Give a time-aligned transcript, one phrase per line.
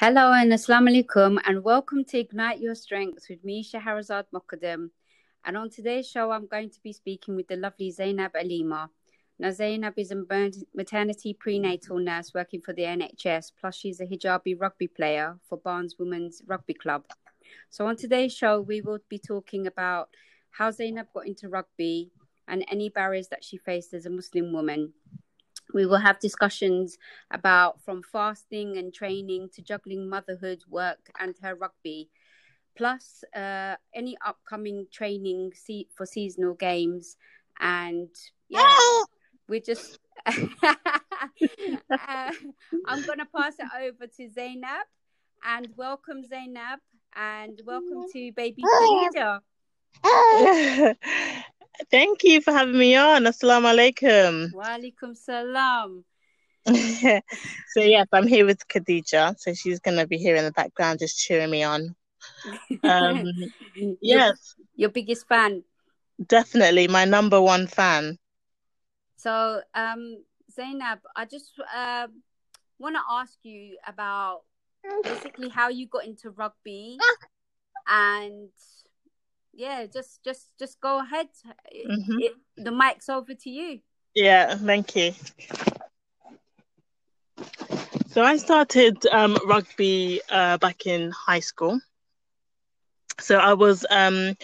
[0.00, 4.90] Hello and Assalamu alaikum and welcome to Ignite Your Strengths with me, Shahrazad Mokadem.
[5.44, 8.90] And on today's show, I'm going to be speaking with the lovely Zainab Alima.
[9.40, 10.24] Now, Zainab is a
[10.72, 15.96] maternity prenatal nurse working for the NHS, plus she's a hijabi rugby player for Barnes
[15.98, 17.02] Women's Rugby Club.
[17.68, 20.10] So on today's show, we will be talking about
[20.52, 22.12] how Zainab got into rugby
[22.46, 24.92] and any barriers that she faced as a Muslim woman
[25.74, 26.98] we will have discussions
[27.30, 32.08] about from fasting and training to juggling motherhood, work, and her rugby,
[32.76, 37.16] plus uh, any upcoming training se- for seasonal games.
[37.60, 38.08] And
[38.48, 38.78] yeah,
[39.48, 39.98] we just.
[40.26, 40.32] uh,
[42.86, 44.86] I'm going to pass it over to Zainab
[45.44, 46.80] and welcome Zainab
[47.14, 48.64] and welcome to baby.
[51.90, 53.24] Thank you for having me on.
[53.24, 54.52] Assalamu alaikum.
[54.52, 56.04] Wa alaikum salam.
[56.66, 59.38] so yes, I'm here with Khadija.
[59.38, 61.94] So she's gonna be here in the background just cheering me on.
[62.82, 63.24] Um,
[64.00, 64.54] yes.
[64.58, 65.62] Your, your biggest fan.
[66.26, 68.18] Definitely my number one fan.
[69.16, 72.08] So um Zainab, I just uh,
[72.78, 74.42] want to ask you about
[75.04, 76.98] basically how you got into rugby
[77.86, 78.48] and
[79.58, 81.28] yeah, just just just go ahead.
[81.74, 82.18] Mm-hmm.
[82.20, 83.80] It, the mic's over to you.
[84.14, 85.12] Yeah, thank you.
[88.10, 91.80] So I started um, rugby uh, back in high school.
[93.20, 94.34] So I was um,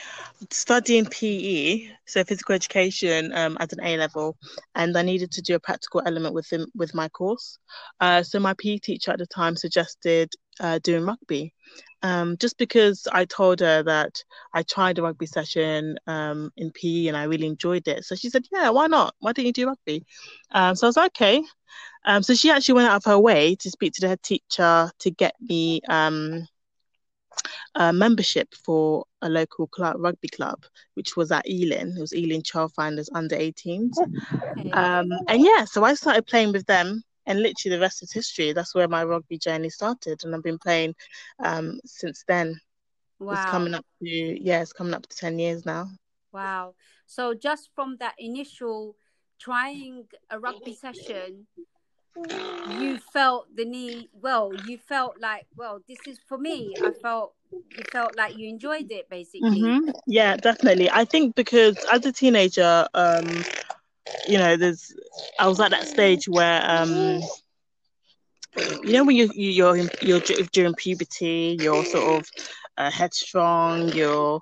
[0.51, 4.37] studying PE, so physical education, um, at an A level,
[4.75, 7.59] and I needed to do a practical element with with my course.
[8.01, 11.53] Uh, so my PE teacher at the time suggested uh, doing rugby,
[12.03, 17.07] um, just because I told her that I tried a rugby session um, in PE
[17.07, 18.05] and I really enjoyed it.
[18.05, 19.15] So she said, "Yeah, why not?
[19.21, 20.05] Why don't you do rugby?"
[20.51, 21.43] Um, so I was like, "Okay."
[22.07, 24.91] Um, so she actually went out of her way to speak to the head teacher
[24.99, 26.47] to get me um,
[27.75, 31.97] a membership for a local club, rugby club, which was at Ealing.
[31.97, 33.97] It was Ealing Trailfinders under 18s.
[34.73, 38.53] Um, and yeah, so I started playing with them and literally the rest is history.
[38.53, 40.95] That's where my rugby journey started, and I've been playing
[41.43, 42.61] um, since then.
[43.19, 43.33] Wow.
[43.33, 45.89] It's coming up to yeah, it's coming up to ten years now.
[46.33, 46.75] Wow.
[47.07, 48.97] So just from that initial
[49.39, 51.47] trying a rugby session,
[52.17, 54.09] you felt the need.
[54.13, 56.77] Well, you felt like, well, this is for me.
[56.83, 59.49] I felt you felt like you enjoyed it, basically.
[59.49, 59.91] Mm-hmm.
[60.07, 60.91] Yeah, definitely.
[60.91, 63.45] I think because as a teenager, um,
[64.29, 64.95] you know, there's
[65.39, 67.21] I was at that stage where um
[68.85, 70.21] you know when you, you you're you're
[70.53, 72.31] during puberty, you're sort of
[72.79, 74.41] uh, headstrong, you're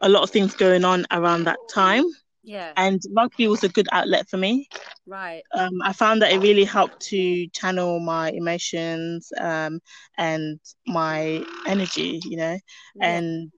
[0.00, 2.04] a lot of things going on around that time.
[2.42, 2.72] Yeah.
[2.76, 4.68] And rugby was a good outlet for me.
[5.06, 5.42] Right.
[5.54, 9.80] Um, I found that it really helped to channel my emotions um,
[10.16, 12.58] and my energy, you know,
[12.94, 13.18] yeah.
[13.18, 13.52] and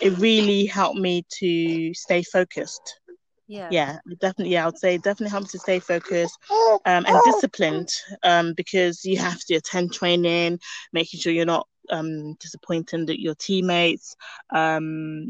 [0.00, 3.00] it really helped me to stay focused
[3.48, 6.36] yeah yeah definitely yeah i would say definitely helps to stay focused
[6.84, 7.88] um, and disciplined
[8.22, 10.58] um, because you have to attend training
[10.92, 14.16] making sure you're not um, disappointing your teammates
[14.54, 15.26] um,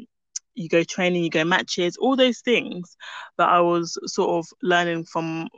[0.56, 2.96] you go training you go matches all those things
[3.38, 5.48] that i was sort of learning from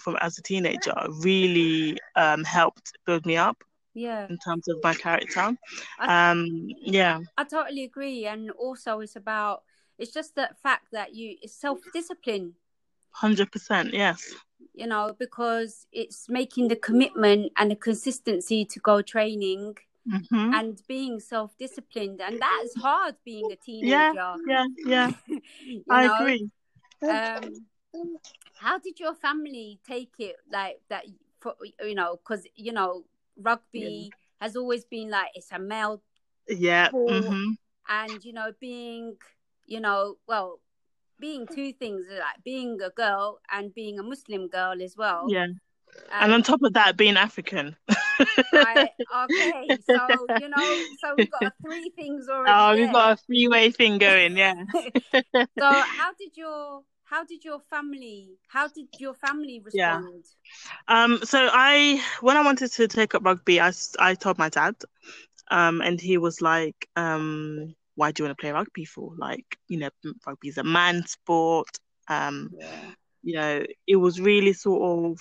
[0.00, 3.64] from as a teenager really um, helped build me up
[3.94, 5.56] yeah in terms of my character
[5.98, 9.62] I, um yeah i totally agree and also it's about
[9.98, 12.54] it's just the fact that you it's self discipline.
[13.10, 14.32] Hundred percent, yes.
[14.74, 19.74] You know, because it's making the commitment and the consistency to go training
[20.10, 20.54] mm-hmm.
[20.54, 24.12] and being self disciplined, and that is hard being a teenager.
[24.14, 25.10] Yeah, yeah, yeah.
[25.90, 26.14] I know?
[26.14, 26.50] agree.
[27.02, 27.54] Um,
[28.54, 30.36] how did your family take it?
[30.50, 31.04] Like that,
[31.40, 33.04] for you know, because you know,
[33.40, 34.46] rugby yeah.
[34.46, 36.02] has always been like it's a male.
[36.48, 36.90] Yeah.
[36.90, 37.52] Mm-hmm.
[37.88, 39.16] And you know, being
[39.66, 40.60] you know, well,
[41.20, 45.26] being two things like being a girl and being a Muslim girl as well.
[45.28, 45.44] Yeah.
[45.44, 47.76] Um, and on top of that, being African.
[48.52, 48.90] right.
[49.16, 49.78] Okay.
[49.86, 52.52] So you know, so we've got three things already.
[52.54, 52.92] Oh, we've there.
[52.92, 54.36] got a three-way thing going.
[54.36, 54.64] Yeah.
[54.74, 55.20] so
[55.58, 60.24] how did your how did your family how did your family respond?
[60.88, 61.04] Yeah.
[61.04, 61.20] Um.
[61.24, 64.74] So I when I wanted to take up rugby, I I told my dad,
[65.50, 69.12] um, and he was like, um, why do you want to play rugby for?
[69.16, 69.90] Like, you know,
[70.26, 71.68] rugby is a man sport.
[72.08, 72.90] Um, yeah.
[73.22, 75.18] You know, it was really sort of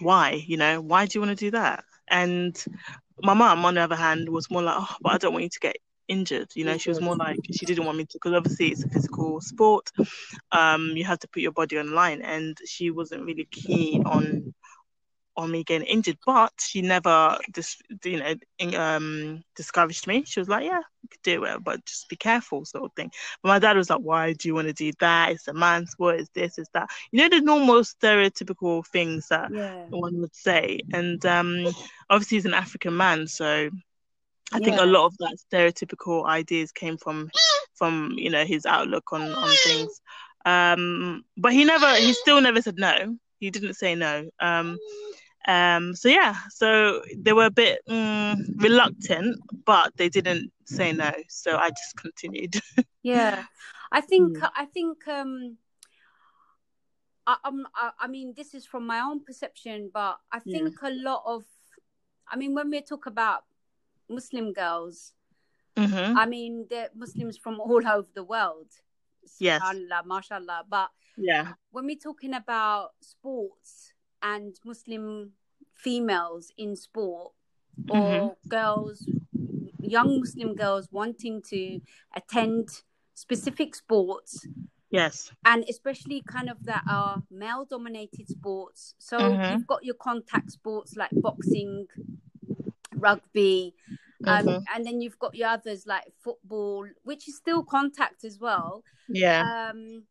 [0.00, 1.84] why, you know, why do you want to do that?
[2.08, 2.62] And
[3.22, 5.50] my mum, on the other hand, was more like, oh, but I don't want you
[5.50, 5.76] to get
[6.08, 6.48] injured.
[6.54, 8.88] You know, she was more like she didn't want me to because obviously it's a
[8.88, 9.90] physical sport.
[10.52, 14.54] Um, you have to put your body on line, and she wasn't really keen on
[15.36, 20.24] on me getting injured, but she never just you know um discouraged me.
[20.24, 23.10] She was like, "Yeah, you could do it, but just be careful," sort of thing.
[23.42, 25.32] But my dad was like, "Why do you want to do that?
[25.32, 26.20] It's a man's sport.
[26.20, 29.86] It's this, it's that." You know the normal stereotypical things that yeah.
[29.88, 31.74] one would say, and um
[32.10, 33.70] obviously he's an African man, so
[34.52, 34.80] I think Yeah.
[34.80, 37.30] a lot of that stereotypical ideas came from
[37.74, 40.00] from you know his outlook on on things.
[40.44, 43.16] Um, but he never, he still never said no.
[43.40, 44.28] He didn't say no.
[44.40, 44.78] Um,
[45.46, 51.12] um, so yeah, so they were a bit mm, reluctant, but they didn't say no.
[51.28, 52.54] So I just continued.
[53.02, 53.44] Yeah,
[53.92, 54.50] I think Mm.
[54.56, 55.58] I think um,
[57.26, 60.58] I, um, I I mean this is from my own perception, but I Yeah.
[60.58, 61.44] think a lot of,
[62.28, 63.44] I mean when we talk about
[64.08, 65.14] Muslim girls,
[65.76, 68.68] hmm I mean they're Muslims from all over the world.
[69.38, 69.62] Yes.
[69.62, 70.64] Subhanallah, mashallah.
[70.68, 71.54] But Yeah.
[71.70, 75.32] when we're talking about sports and Muslim
[75.74, 77.32] females in sport
[77.88, 78.48] or Mm-hmm.
[78.48, 79.06] girls,
[79.80, 81.80] young Muslim girls wanting to
[82.14, 82.68] attend
[83.14, 84.48] specific sports
[84.90, 85.30] Yes.
[85.44, 88.94] and especially kind of that are male dominated sports.
[88.98, 89.52] So Mhm.
[89.52, 91.86] you've got your contact sports like boxing,
[92.94, 93.74] rugby,
[94.24, 94.64] um, Mhm.
[94.74, 99.42] and then you've got your others like football, which is still contact as well Yeah.
[99.70, 100.02] um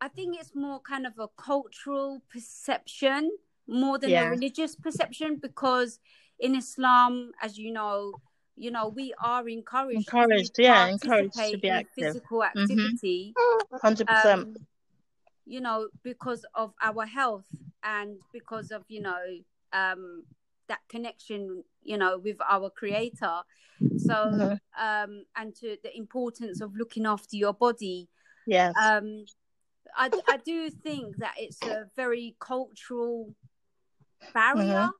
[0.00, 3.30] i think it's more kind of a cultural perception
[3.66, 4.26] more than Yeah.
[4.28, 5.98] a religious perception because
[6.38, 8.12] in islam as you know
[8.56, 11.88] you know we are encouraged to Encouraged, yeah, encouraged to be active.
[11.94, 12.06] Mm-hmm.
[12.06, 13.34] physical activity
[13.82, 14.42] Hundred percent.
[14.42, 14.56] um,
[15.46, 17.48] you know because of our health
[17.82, 19.18] and because of you know
[19.72, 20.24] um
[20.68, 23.42] that connection you know with our creator
[23.96, 24.58] so Mhm.
[24.78, 28.08] um and to the importance of looking after your body
[28.46, 28.74] Yes.
[28.76, 29.24] um
[29.98, 33.34] i i do think that it's a very cultural
[34.34, 34.90] barrier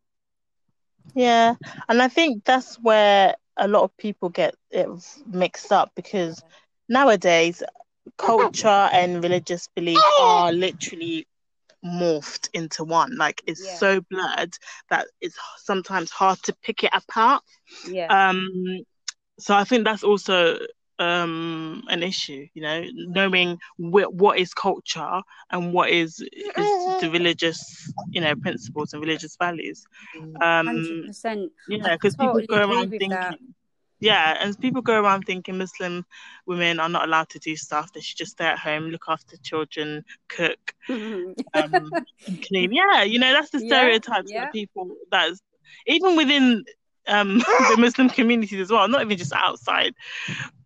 [1.15, 1.55] Yeah,
[1.89, 4.89] and I think that's where a lot of people get it
[5.27, 6.43] mixed up because
[6.89, 7.63] nowadays
[8.19, 11.27] culture and religious belief are literally
[11.85, 13.17] morphed into one.
[13.17, 13.79] Like it's Yeah.
[13.79, 14.55] so blurred
[14.91, 17.43] that it's sometimes hard to pick it apart.
[17.83, 18.51] yeah Um,
[19.39, 20.59] so I think that's also
[20.99, 26.21] um an issue, you know, knowing wh- what is culture and what is,
[26.57, 29.85] is the religious, you know, principles and religious values.
[30.41, 33.39] Um, 100% yeah, because totally people go around thinking, that.
[34.01, 36.05] yeah, and people go around thinking Muslim
[36.47, 37.93] women are not allowed to do stuff.
[37.93, 40.75] They should just stay at home, look after children, cook,
[41.55, 41.93] um,
[42.47, 42.73] clean.
[42.73, 44.45] Yeah, you know, that's the Yeah, stereotypes yeah.
[44.45, 45.41] that people that's
[45.87, 46.65] even within
[47.09, 47.39] um
[47.71, 49.95] the Muslim communities as well, not even just outside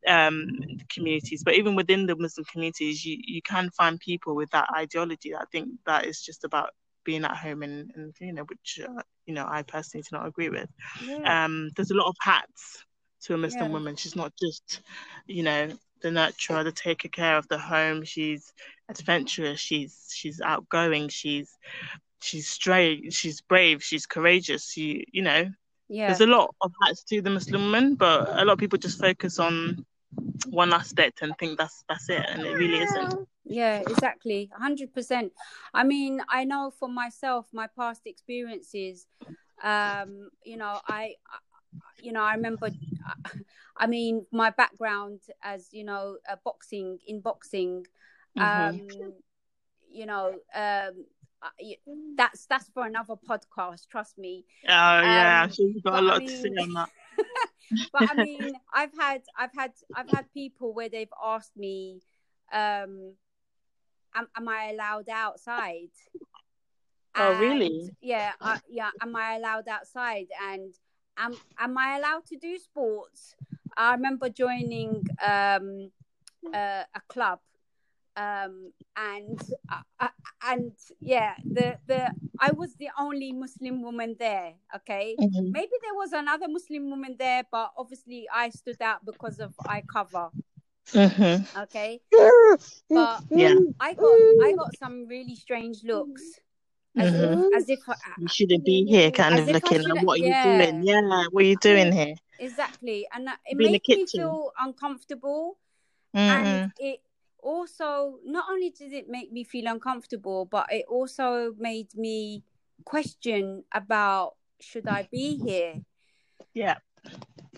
[0.06, 0.48] um
[0.92, 5.34] communities, but even within the Muslim communities, you you can find people with that ideology.
[5.34, 6.70] I think that is just about
[7.04, 10.26] being at home and, and you know, which uh, you know, I personally do not
[10.26, 10.68] agree with
[11.00, 11.26] yeah.
[11.26, 12.84] um there's a lot of hats
[13.22, 13.72] to a Muslim Yeah.
[13.72, 13.96] woman.
[13.96, 14.82] She's not just,
[15.26, 15.68] you know,
[16.02, 18.04] the nurturer, the taker care of the home.
[18.04, 18.52] She's
[18.88, 19.60] adventurous.
[19.60, 21.08] She's she's outgoing.
[21.08, 21.56] She's
[22.20, 23.12] she's straight.
[23.12, 23.82] She's brave.
[23.82, 24.70] She's courageous.
[24.70, 25.46] She, you know,
[25.92, 28.78] yeah there's a lot of hats to the Muslim woman, but a lot of people
[28.78, 29.84] just focus on
[30.50, 33.28] one aspect and think that's that's it, and it really isn't.
[33.44, 34.50] Yeah, exactly.
[34.52, 35.32] 100%.
[35.74, 39.06] I mean, I know for myself, my past experiences,
[39.62, 41.38] um, you know, I, I-
[42.02, 42.70] you know, I remember,
[43.76, 47.86] I mean, my background as, you know, uh, boxing, in boxing,
[48.38, 49.12] um, Mhm.
[49.90, 51.06] you know, um,
[52.16, 53.88] that's that's for another podcast.
[53.88, 54.44] Trust me.
[54.68, 56.88] Oh yeah, Um, she's got a I lot to say on that.
[57.92, 62.00] but I mean, I've had, I've had, I've had people where they've asked me,
[62.52, 63.14] um,
[64.14, 65.90] am, am I allowed outside?
[67.14, 67.90] Oh, And, really?
[68.00, 68.90] Yeah, uh, yeah.
[69.00, 70.28] Am I allowed outside?
[70.50, 70.74] And
[71.16, 73.34] am am I allowed to do sports?
[73.76, 75.90] I remember joining um,
[76.52, 77.40] uh, a club,
[78.16, 79.40] um, and
[79.70, 80.08] uh, uh,
[80.46, 84.54] and yeah, the the I was the only Muslim woman there.
[84.76, 85.50] Okay, Mhm.
[85.52, 89.84] maybe there was another Muslim woman there, but obviously I stood out because of eye
[89.86, 90.30] cover.
[90.92, 91.46] Mhm.
[91.64, 92.00] Okay,
[92.90, 93.54] but Yeah.
[93.80, 96.22] I got I got some really strange looks,
[96.98, 97.48] as Mhm.
[97.48, 100.24] if as if I, You shouldn't be here, kind of looking at shouldn't- what are
[100.24, 100.44] yeah.
[100.44, 100.82] you doing?
[100.82, 102.14] Yeah, what are you doing here?
[102.38, 105.58] exactly, and that- it Be made me feel uncomfortable,
[106.12, 107.00] and it
[107.42, 112.42] also not only did it make me feel uncomfortable, but it also made me
[112.84, 115.74] question about should I be here?
[116.54, 116.76] Yeah.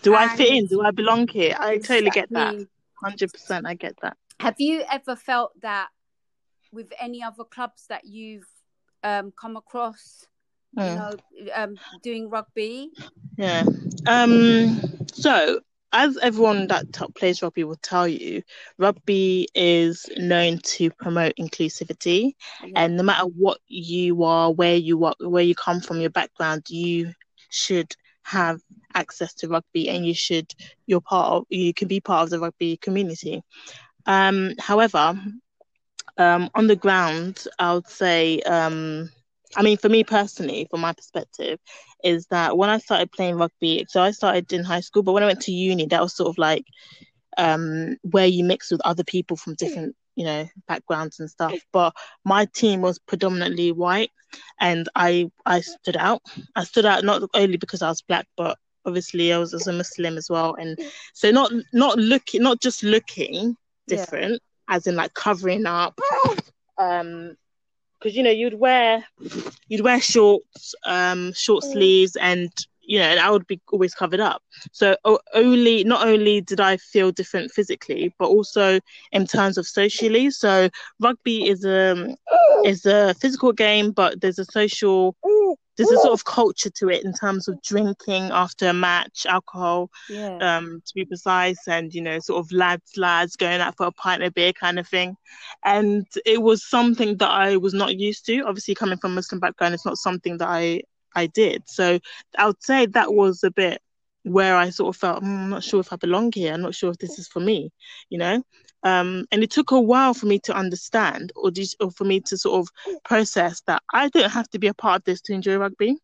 [0.01, 0.65] Do I fit in?
[0.65, 1.55] Do I belong here?
[1.59, 2.55] I totally get that.
[3.01, 4.17] Hundred percent, I get that.
[4.39, 5.89] Have you ever felt that
[6.71, 8.47] with any other clubs that you've
[9.03, 10.25] um, come across
[10.77, 11.11] you know,
[11.53, 12.91] um, doing rugby?
[13.37, 13.63] Yeah.
[14.07, 14.81] Um.
[15.13, 15.61] So,
[15.95, 18.43] as everyone that t- plays rugby will tell you,
[18.77, 22.69] rugby is known to promote inclusivity, Yeah.
[22.75, 26.63] and no matter what you are, where you are, where you come from, your background,
[26.69, 27.13] you
[27.49, 28.61] should have
[28.95, 30.51] access to rugby, and you should
[30.87, 33.43] you're part of you can be part of the rugby community.
[34.05, 34.53] Um.
[34.59, 35.15] However,
[36.17, 39.09] um, on the ground, I would say, um,
[39.55, 41.59] I mean, for me personally, from my perspective,
[42.03, 45.23] is that when I started playing rugby, so I started in high school, but when
[45.23, 46.65] I went to uni, that was sort of like
[47.37, 51.55] um, where you mix with other people from different, you know, backgrounds and stuff.
[51.71, 51.93] But
[52.25, 54.11] my team was predominantly white,
[54.59, 56.21] and I I stood out.
[56.55, 59.73] I stood out not only because I was black, but obviously I was as a
[59.73, 60.77] Muslim as well, and
[61.13, 63.55] so not not looking, not just looking
[63.87, 63.97] Yeah.
[63.97, 65.99] different, as in like covering up,
[66.77, 67.35] um,
[68.05, 69.03] because you know you'd wear
[69.67, 72.51] you'd wear shorts, um, short sleeves, and
[72.87, 74.41] you know, and I would be always covered up.
[74.71, 74.95] So
[75.33, 78.79] only not only did I feel different physically, but also
[79.11, 80.29] in terms of socially.
[80.31, 82.15] So rugby is a
[82.63, 85.15] is a physical game, but there's a social
[85.77, 89.89] there's a sort of culture to it in terms of drinking after a match, alcohol,
[90.09, 90.57] Yeah.
[90.57, 93.91] um, to be precise, and you know, sort of lads, lads going out for a
[93.91, 95.17] pint of beer kind of thing.
[95.63, 98.41] And it was something that I was not used to.
[98.41, 100.83] Obviously, coming from a Muslim background, it's not something that I
[101.15, 101.63] I did.
[101.67, 101.99] So
[102.37, 103.81] I would say that was a bit
[104.23, 106.53] where I sort of felt "Hmm, I'm not sure if I belong here.
[106.53, 107.71] I'm not sure if this is for me,
[108.09, 108.43] you know.
[108.83, 112.19] Um, and it took a while for me to understand, or, just, or for me
[112.21, 115.33] to sort of process that I don't have to be a part of this to
[115.33, 115.97] enjoy rugby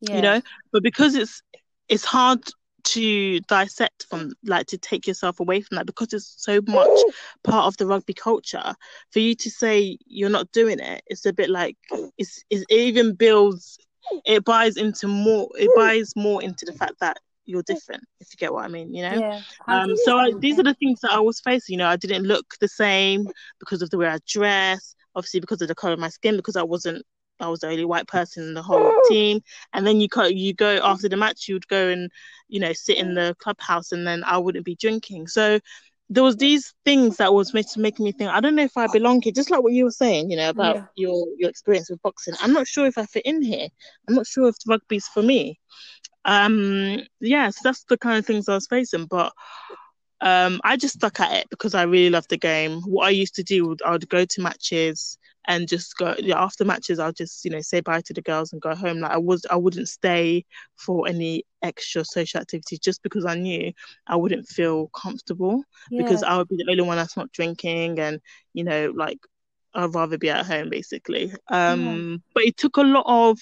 [0.00, 0.16] yeah.
[0.16, 1.42] you know but because it's
[1.88, 2.40] it's hard
[2.84, 7.00] to dissect from like to take yourself away from that because it's so much
[7.44, 8.74] part of the rugby culture
[9.10, 11.76] for you to say you're not doing it it's a bit like
[12.16, 13.78] it's, it's it even builds
[14.24, 18.36] it buys into more it buys more into the fact that you're different if you
[18.36, 19.40] get what i mean you know Yeah.
[19.68, 21.74] um, so I, these are the things that I was facing.
[21.74, 25.62] You know, I didn't look the same because of the way I dress, obviously because
[25.62, 27.04] of the color of my skin, because I wasn't,
[27.40, 29.40] I was the only white person in the whole team.
[29.72, 32.10] And then you co- you go after the match, you'd go and,
[32.48, 35.28] you know, sit in the clubhouse, and then I wouldn't be drinking.
[35.28, 35.60] So
[36.10, 38.86] there was these things that was make- making me think, I don't know if I
[38.86, 39.32] belong here.
[39.32, 40.86] Just like what you were saying, you know, about Yeah.
[40.96, 42.34] your your experience with boxing.
[42.40, 43.68] I'm not sure if I fit in here.
[44.08, 45.58] I'm not sure if rugby's for me
[46.24, 49.32] um yeah so that's the kind of things i was facing but
[50.20, 53.34] um i just stuck at it because i really loved the game what i used
[53.34, 57.44] to do i would go to matches and just go yeah, after matches i'll just
[57.44, 59.00] you know say bye to the girls and go home.
[59.00, 60.44] Like i was i wouldn't stay
[60.76, 63.72] for any extra social activity just because i knew
[64.06, 65.64] i wouldn't feel comfortable
[65.96, 68.20] because i would be the only one that's not drinking and
[68.54, 69.18] you know like
[69.74, 71.32] i'd rather be at home basically.
[71.50, 73.38] Um but it took a lot of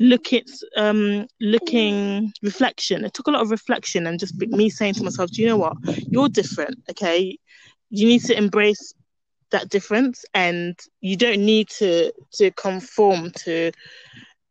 [0.00, 3.04] look at um looking reflection.
[3.04, 5.56] It took a lot of reflection and just me saying to myself do you know
[5.58, 5.76] what?
[6.08, 7.38] You're different okay?
[7.90, 8.94] You need to embrace
[9.52, 13.72] that difference and you don't need to to conform to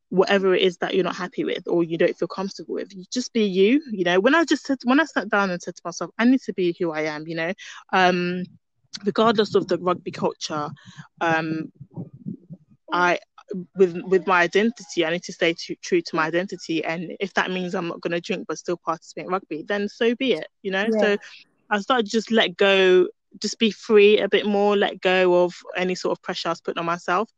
[0.10, 2.94] whatever it is that you're not happy with or you don't feel comfortable with.
[2.94, 4.20] You just be you you know.
[4.20, 6.54] When i just said when i sat down and said to myself i need to
[6.54, 7.54] be who i am you know
[7.94, 8.44] um
[9.06, 10.70] regardless of the rugby culture
[11.22, 11.72] um
[12.94, 13.18] i
[13.76, 16.84] with with my identity i need to stay true, true to my identity.
[16.84, 19.88] And if that means i'm not going to drink but still participate in rugby then
[19.90, 20.88] so be it you know.
[20.92, 21.02] Yeah.
[21.02, 21.18] so
[21.70, 23.08] i started to just let go
[23.40, 26.62] just be free a bit more let go of any sort of pressure i was
[26.62, 27.30] putting on myself.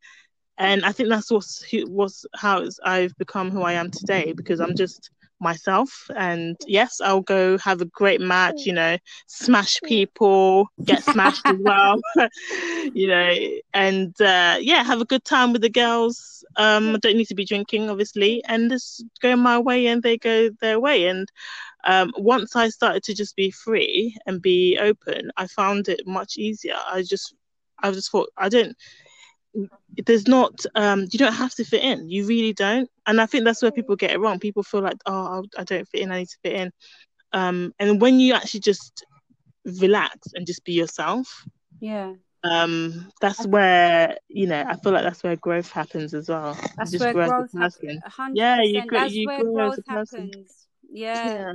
[0.58, 4.60] And i think that's what's who was how i've become who i am today because
[4.60, 5.10] i'm just
[5.40, 6.10] myself.
[6.16, 8.98] And yes i'll go have a great match you know
[9.28, 12.00] smash people get smashed as well
[12.94, 13.34] you know.
[13.74, 16.44] And uh yeah have a good time with the girls.
[16.56, 18.44] Um i don't need to be drinking obviously.
[18.46, 21.08] And just go my way and they go their way.
[21.08, 21.30] And
[21.86, 26.38] um once i started to just be free and be open i found it much
[26.38, 26.75] easier.
[26.92, 27.34] I just
[27.82, 28.75] i just thought i don't
[30.06, 32.10] there's not um you don't have to fit in.
[32.10, 32.90] You really don't.
[33.06, 34.40] And i think that's where people get it wrong.
[34.40, 36.12] People feel like oh i don't fit in.
[36.12, 36.72] I need to fit in.
[37.34, 39.06] Um and when you actually just
[39.80, 41.46] relax and just be yourself
[41.80, 42.13] Yeah.
[42.44, 46.58] um that's where you know i feel like that's where growth happens as well.
[46.78, 48.02] That's just where grow growth happens.
[48.32, 50.62] Yeah, you grow- That's you where grow growth happens.
[50.94, 51.34] Yeah.
[51.34, 51.54] yeah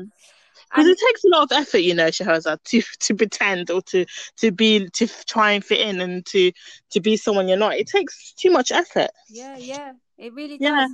[0.71, 4.05] because it takes a lot of effort you know Shahrazad, to to pretend or to
[4.39, 6.53] to be to try and fit in and to
[6.91, 10.87] to be someone you're not it takes too much effort Yeah, yeah, it really Yeah.
[10.87, 10.91] does.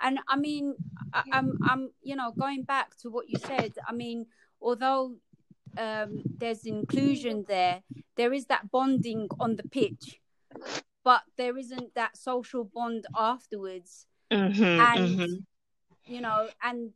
[0.00, 0.76] And I mean,
[1.12, 3.72] I, I'm, I'm, you know, going back to what you said.
[3.86, 4.26] I mean,
[4.60, 5.16] although
[5.76, 7.82] um, there's inclusion there,
[8.16, 10.20] there is that bonding on the pitch,
[11.02, 14.06] but there isn't that social bond afterwards.
[14.30, 15.34] Mm-hmm, and mm-hmm.
[16.14, 16.92] you know, and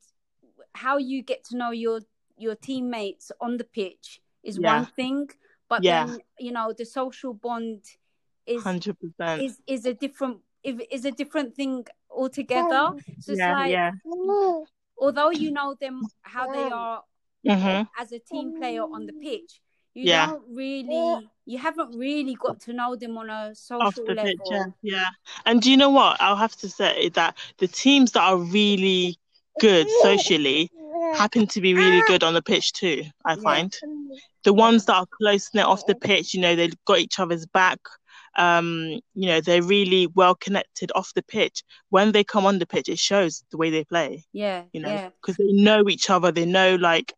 [0.75, 2.01] how you get to know your
[2.39, 4.77] your teammates on the pitch is Yeah.
[4.77, 5.29] one thing,
[5.69, 6.07] but Yeah.
[6.07, 7.85] then you know the social bond
[8.47, 9.43] is Hundred percent.
[9.43, 12.95] is is a different is a different thing altogether.
[13.21, 13.91] So it's Yeah, like yeah.
[14.99, 17.03] although you know them how they are
[17.45, 17.83] Mm-hmm.
[18.01, 19.61] as a team player on the pitch,
[19.95, 20.27] you Yeah.
[20.27, 24.25] don't really you haven't really got to know them on a social Off the level.
[24.25, 24.65] pitch, yeah.
[24.83, 25.09] yeah.
[25.45, 26.21] And do you know what?
[26.21, 29.19] I'll have to say that the teams that are really
[29.61, 30.71] good socially
[31.15, 33.05] happen to be really good on the pitch too.
[33.25, 33.37] I Yeah.
[33.43, 33.77] find
[34.45, 37.47] the ones that are close knit off the pitch, you know, they've got each other's
[37.47, 37.79] back.
[38.37, 41.63] Um, you know, they're really well connected off the pitch.
[41.91, 44.25] When they come on the pitch, it shows the way they play.
[44.33, 46.33] Yeah, You know, yeah, because they know each other.
[46.33, 47.13] They know like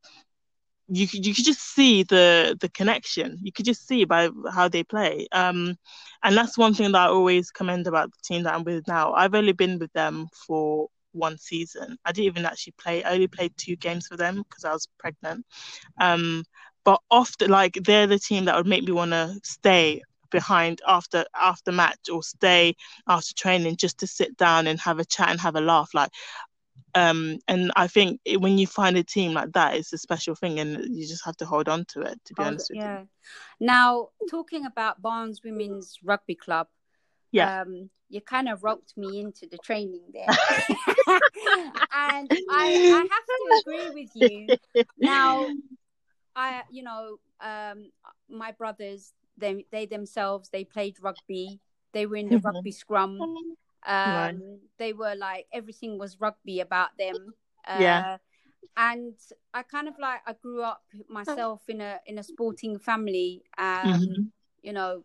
[0.88, 3.38] you could you could just see the the connection.
[3.42, 5.28] You could just see by how they play.
[5.32, 5.76] Um,
[6.22, 9.12] and that's one thing that I always commend about the team that I'm with now.
[9.12, 11.96] I've only been with them for one season.
[12.04, 13.02] I didn't even actually play.
[13.04, 15.46] I only played two games for them because I was pregnant.
[16.00, 16.44] Um,
[16.84, 21.24] but often like they're the team that would make me want to stay behind after
[21.34, 22.74] after match or stay
[23.06, 26.10] after training just to sit down and have a chat and have a laugh like
[26.96, 30.34] um and i think it, when you find a team like that it's a special
[30.34, 32.80] thing and you just have to hold on to it to be Hold- honest with
[32.80, 33.04] yeah.
[33.60, 36.68] Now talking about Barnes Women's Rugby Club,
[37.34, 37.50] Yeah.
[37.62, 40.28] um, you kind of roped me into the training there,
[41.92, 44.54] and I I have to agree with you.
[44.98, 45.52] Now,
[46.36, 47.90] I you know um
[48.28, 51.60] my brothers they they themselves they played rugby.
[51.92, 52.44] They were in the Mhm.
[52.44, 53.30] rugby scrum.
[53.86, 54.36] Um, Right.
[54.78, 57.34] they were like everything was rugby about them.
[57.66, 58.18] Uh, Yeah.
[58.76, 59.14] And
[59.52, 63.44] I kind of like I grew up myself in a in a sporting family.
[63.58, 64.30] Um, Mhm.
[64.62, 65.04] You know,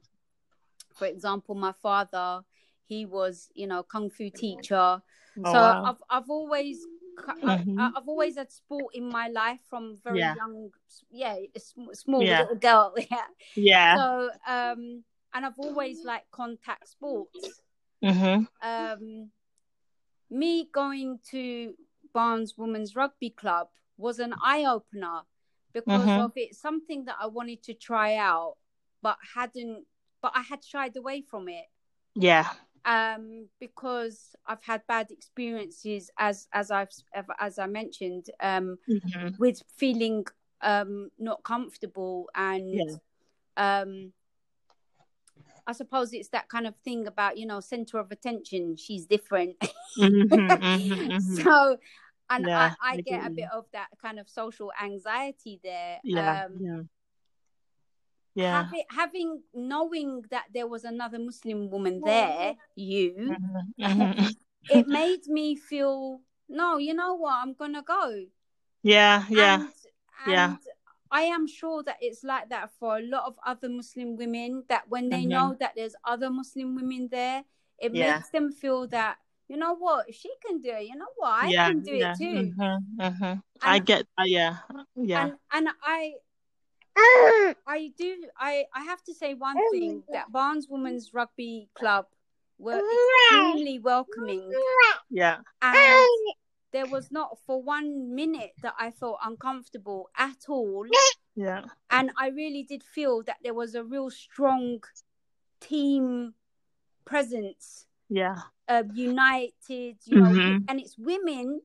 [1.00, 2.42] for example, my father
[2.86, 5.02] he was you know kung fu teacher.
[5.46, 5.84] Oh, so wow.
[5.86, 6.86] I've I've always
[7.44, 7.80] Mhm.
[7.80, 10.36] I, I've always had sport in my life from very Yeah.
[10.36, 10.72] young.
[11.12, 11.60] Yeah, a
[11.96, 12.42] small Yeah.
[12.42, 12.96] little girl.
[13.12, 13.28] Yeah.
[13.56, 17.62] yeah So um, and I've always liked contact sports
[18.04, 18.46] Mm-hmm.
[18.64, 19.32] um,
[20.30, 21.74] me going to
[22.14, 25.22] Barnes Women's Rugby Club was an eye opener
[25.74, 26.26] because Mhm.
[26.26, 28.56] of it's something that I wanted to try out,
[29.02, 29.86] but hadn't,
[30.22, 31.66] but I had shied away from it
[32.16, 32.50] yeah
[32.86, 36.90] um, because I've had bad experiences as as I've
[37.40, 40.26] as I mentioned um, hmm with feeling
[40.62, 43.82] um, not comfortable and Yeah.
[43.82, 44.14] um,
[45.68, 48.76] I suppose it's that kind of thing about you know center of attention.
[48.78, 49.56] She's different,
[49.98, 51.78] hmm hmm so
[52.32, 56.00] and Yeah, I, I get a bit of that kind of social anxiety there.
[56.04, 56.82] yeah um, yeah
[58.36, 63.36] yeah Having, having knowing that there was another Muslim woman there, you,
[63.80, 64.36] Mhm.
[64.70, 66.78] it made me feel no.
[66.78, 67.34] You know what?
[67.42, 68.26] I'm gonna go.
[68.84, 69.70] yeah yeah And,
[70.28, 70.58] Yeah.
[71.12, 74.64] I am sure that it's like that for a lot of other Muslim women.
[74.70, 75.30] That when they Mhm.
[75.30, 77.44] know that there's other Muslim women there,
[77.80, 78.18] it Yeah.
[78.18, 80.86] makes them feel that you know what she can do it.
[80.86, 82.54] You know what I yeah can do yeah it too.
[82.54, 84.58] hmm hmm I get uh, yeah
[84.96, 86.14] yeah And and I
[87.68, 90.04] I do I I have to say one thing.
[90.12, 92.06] That Barnes Women's Rugby Club
[92.58, 92.82] were
[93.32, 94.52] extremely welcoming.
[95.10, 95.38] Yeah.
[95.62, 96.08] And
[96.72, 100.86] there was not for one minute that I felt uncomfortable at all.
[101.36, 101.66] yeah.
[101.90, 104.84] And I really did feel that there was a real strong
[105.62, 106.34] team
[107.06, 108.36] presence, yeah.
[108.68, 110.66] Uh, united, you know, Mhm.
[110.68, 111.62] and it's women,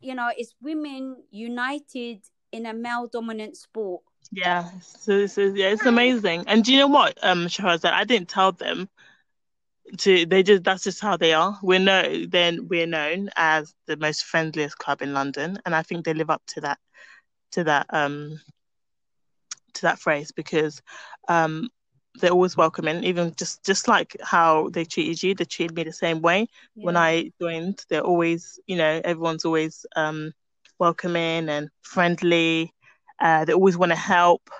[0.00, 4.02] you know, it's women united in a male dominant sport.
[4.32, 6.44] Yeah, so, so yeah, it's amazing.
[6.46, 7.92] And do you know what, um, Shahrazad?
[7.92, 8.88] I didn't tell them
[9.98, 10.26] to.
[10.26, 11.58] They just that's just how they are.
[11.62, 16.04] We're no, then we're known as the most friendliest club in London, and I think
[16.04, 16.78] they live up to that,
[17.52, 18.40] to that, um,
[19.74, 20.82] to that phrase because,
[21.28, 21.68] um,
[22.20, 23.04] they're always welcoming.
[23.04, 26.48] Even just just like how they treated you, they treated me the same way
[26.80, 27.84] when I joined.
[27.90, 30.32] They're always, you know, everyone's always um,
[30.78, 32.72] welcoming and friendly.
[33.20, 34.50] Uh, they always want to help.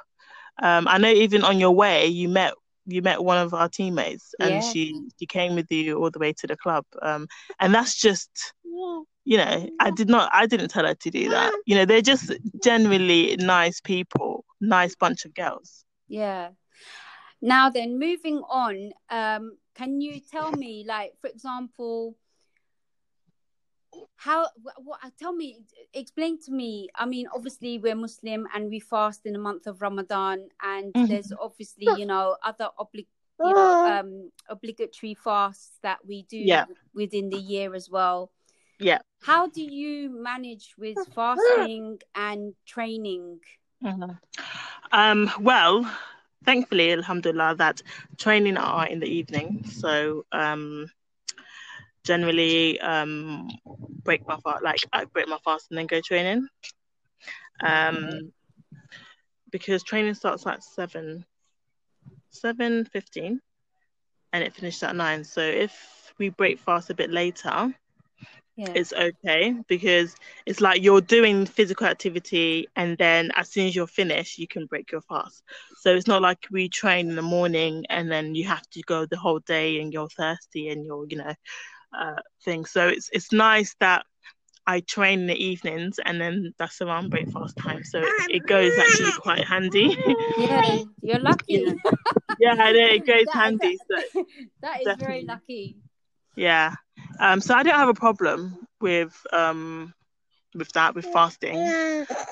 [0.62, 2.54] Um, I know even on your way, you met
[2.86, 4.60] you met one of our teammates, and Yeah.
[4.62, 6.84] she she came with you all the way to the club.
[7.02, 7.26] Um,
[7.60, 8.52] and that's just,
[9.24, 11.52] you know, I did not, I didn't tell her to do that.
[11.66, 15.84] You know, they're just genuinely nice people, nice bunch of girls.
[16.08, 16.50] Yeah.
[17.40, 22.16] Now then, moving on, um, can you tell me, like, for example,
[24.16, 24.48] how?
[24.78, 25.00] What?
[25.18, 25.58] Tell me,
[25.92, 26.88] explain to me.
[26.94, 31.08] I mean, obviously, we're Muslim and we fast in the month of Ramadan, and Mhm.
[31.08, 33.06] there's obviously, you know, other obli-
[33.38, 36.66] you know um obligatory fasts that we do Yeah.
[36.94, 38.30] within the year as well.
[38.78, 38.98] Yeah.
[39.22, 43.40] How do you manage with fasting and training?
[43.82, 44.18] Mhm.
[44.92, 45.84] Um, well,
[46.44, 47.82] thankfully, alhamdulillah, that
[48.18, 49.64] training are in the evening.
[49.64, 50.90] So um,
[52.06, 53.48] generally, um,
[54.04, 56.48] break my fast, like I break my fast and then go training.
[57.64, 58.32] Um,
[59.50, 61.24] because training starts at seven,
[62.30, 63.40] seven fifteen,
[64.32, 65.24] and it finishes at nine.
[65.24, 67.74] So if we break fast a bit later,
[68.56, 68.76] Yeah.
[68.76, 70.14] it's okay because
[70.46, 74.66] it's like you're doing physical activity and then as soon as you're finished you can
[74.66, 75.42] break your fast
[75.76, 79.06] so it's not like we train in the morning and then you have to go
[79.06, 81.34] the whole day and you're thirsty and you're you know
[81.98, 82.64] uh thing.
[82.64, 84.04] So it's it's nice that
[84.66, 87.84] I train in the evenings and then that's around breakfast time.
[87.84, 89.96] So it, it goes actually quite handy.
[90.38, 91.64] Yeah, you're lucky.
[92.40, 92.52] yeah.
[92.52, 94.24] I know, it goes That- handy so
[94.62, 95.76] that is very lucky.
[96.34, 96.74] Yeah.
[97.20, 99.94] Um, so I don't have a problem with um
[100.56, 101.74] with that with fasting,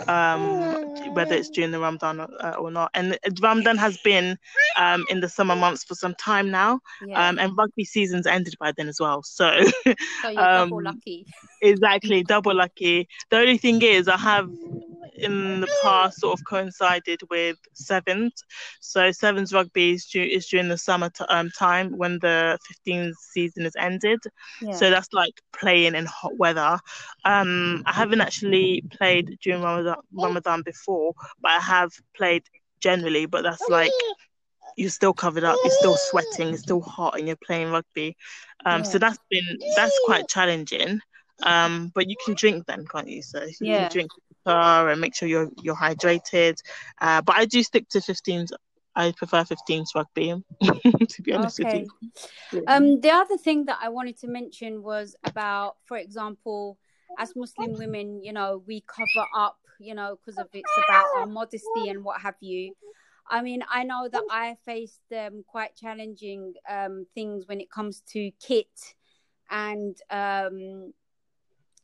[0.08, 0.76] um,
[1.12, 2.90] whether it's during the Ramadan or, uh, or not.
[2.94, 4.38] And Ramadan has been
[4.78, 7.28] um in the summer months for some time now, Yeah.
[7.28, 9.22] um, and rugby season's ended by then as well.
[9.22, 9.60] So
[10.22, 11.26] so you're double um, lucky.
[11.62, 13.08] exactly double lucky.
[13.30, 14.48] The only thing is I have
[15.16, 18.32] in the past sort of coincided with sevens.
[18.80, 23.14] So sevens rugby is, du- is during the summer t- um, time when the 15th
[23.32, 24.20] season is ended.
[24.60, 24.72] Yeah.
[24.72, 26.78] So that's like playing in hot weather.
[27.24, 32.42] Um, I haven't actually played during Ramadan, Ramadan before, but I have played
[32.80, 33.26] generally.
[33.26, 33.90] But that's like
[34.76, 38.16] you're still covered up, you're still sweating, it's still hot, and you're playing rugby.
[38.64, 39.44] Um, so that's been
[39.76, 41.00] that's quite challenging.
[41.42, 43.22] Um, but you can drink then, can't you?
[43.22, 43.80] So you Yeah.
[43.88, 44.10] can drink
[44.52, 46.59] and make sure you're you're hydrated.
[47.00, 48.50] Uh, but I do stick to 15s.
[48.96, 51.80] I prefer 15s rugby, to be honest okay.
[51.80, 52.12] with
[52.52, 52.64] you.
[52.68, 56.78] Um, the other thing that I wanted to mention was about, for example,
[57.18, 61.26] as Muslim women, you know, we cover up, you know, because of it's about our
[61.26, 62.74] modesty and what have you.
[63.28, 68.02] I mean, I know that I faced um, quite challenging um, things when it comes
[68.12, 68.94] to kit,
[69.50, 70.92] and um,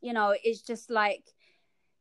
[0.00, 1.24] you know, it's just like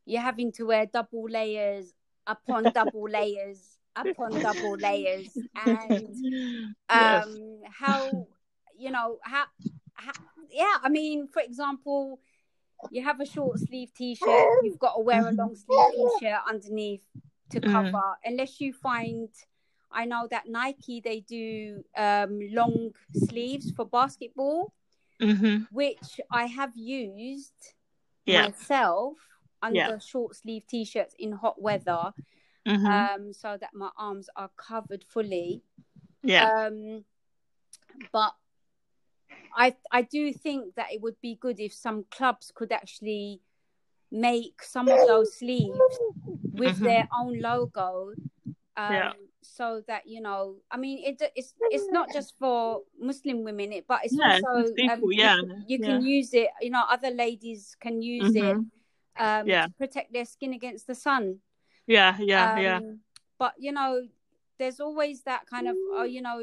[0.10, 1.94] you're having to wear double layers
[2.28, 6.16] upon double layers upon double layers, and
[6.92, 7.26] Yes.
[7.26, 8.28] um how
[8.78, 9.46] you know how,
[9.94, 10.14] how
[10.50, 12.20] yeah i mean for example
[12.90, 17.02] you have a short sleeve t-shirt you've got to wear a long sleeve t-shirt underneath
[17.50, 17.72] to Mhm.
[17.72, 19.30] cover unless you find
[19.92, 24.74] i know that nike they do um long sleeves for basketball
[25.22, 25.68] Mhm.
[25.72, 27.76] which i have used
[28.26, 28.46] Yeah.
[28.46, 29.18] myself
[29.62, 29.98] under Yeah.
[30.00, 32.14] short sleeve t-shirts in hot weather
[32.68, 32.86] Mhm.
[32.86, 35.64] um so that my arms are covered fully
[36.24, 36.66] yeah.
[36.70, 37.04] um
[38.12, 38.34] but
[39.56, 43.42] i i do think that it would be good if some clubs could actually
[44.12, 45.78] make some of those sleeves
[46.54, 46.84] with Mhm.
[46.84, 48.14] their own logo
[48.78, 49.14] um Yeah.
[49.42, 53.86] so that you know i mean it, it's it's not just for muslim women it
[53.88, 56.84] but it's Yeah, also just people, um, yeah, you, you can use it you know
[56.90, 58.70] other ladies can use it Mhm.
[59.20, 59.66] Um Yeah.
[59.66, 61.40] to protect their skin against the sun
[61.88, 62.16] Yeah.
[62.20, 62.60] Yeah.
[62.60, 62.78] yeah.
[62.78, 63.00] um,
[63.38, 64.08] But you know,
[64.58, 66.40] there's always that kind of oh, you know,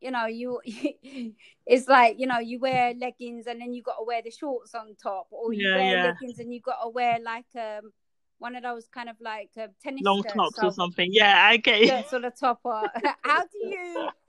[0.00, 0.60] you know, you
[1.66, 4.74] it's like you know, you wear leggings and then you got to wear the shorts
[4.74, 6.12] on top, or you Yeah, wear yeah.
[6.12, 7.92] leggings and you got to wear like um
[8.38, 11.08] one of those kind of like uh, tennis Long tops or something.
[11.12, 11.86] Yeah, I get you.
[11.88, 12.60] skirts on the top.
[12.64, 12.82] Or,
[13.22, 14.08] how do you?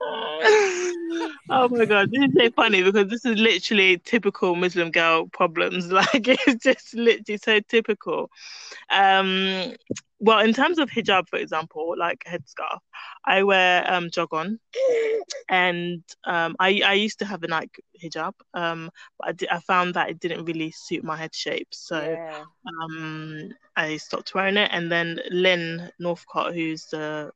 [1.50, 5.92] oh my god, this is so funny because this is literally typical Muslim girl problems.
[5.96, 8.30] Like it's just literally so typical.
[8.90, 9.74] Um,
[10.18, 12.78] well, in terms of hijab, for example, like headscarf,
[13.24, 14.58] I wear um jog on,
[15.48, 19.94] and um, I I used to have a Nike hijab, um, but I, I found
[19.94, 22.44] that it didn't really suit my head shape, so Yeah.
[22.82, 24.70] um, I stopped wearing it.
[24.72, 27.32] And then Lynn Northcott, who's the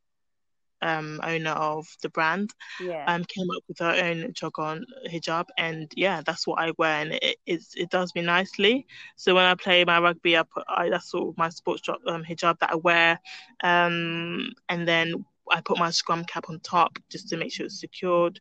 [0.82, 3.08] um, owner of the brand, Yeah.
[3.08, 7.00] um, came up with her own jog on hijab, and yeah, that's what I wear,
[7.02, 7.36] and it
[7.76, 8.86] it does me nicely.
[9.16, 11.98] So when I play my rugby, I put I, that's sort of my sports jo-
[12.06, 13.18] um, hijab that I wear,
[13.62, 17.80] um, and then I put my scrum cap on top just to make sure it's
[17.80, 18.40] secured.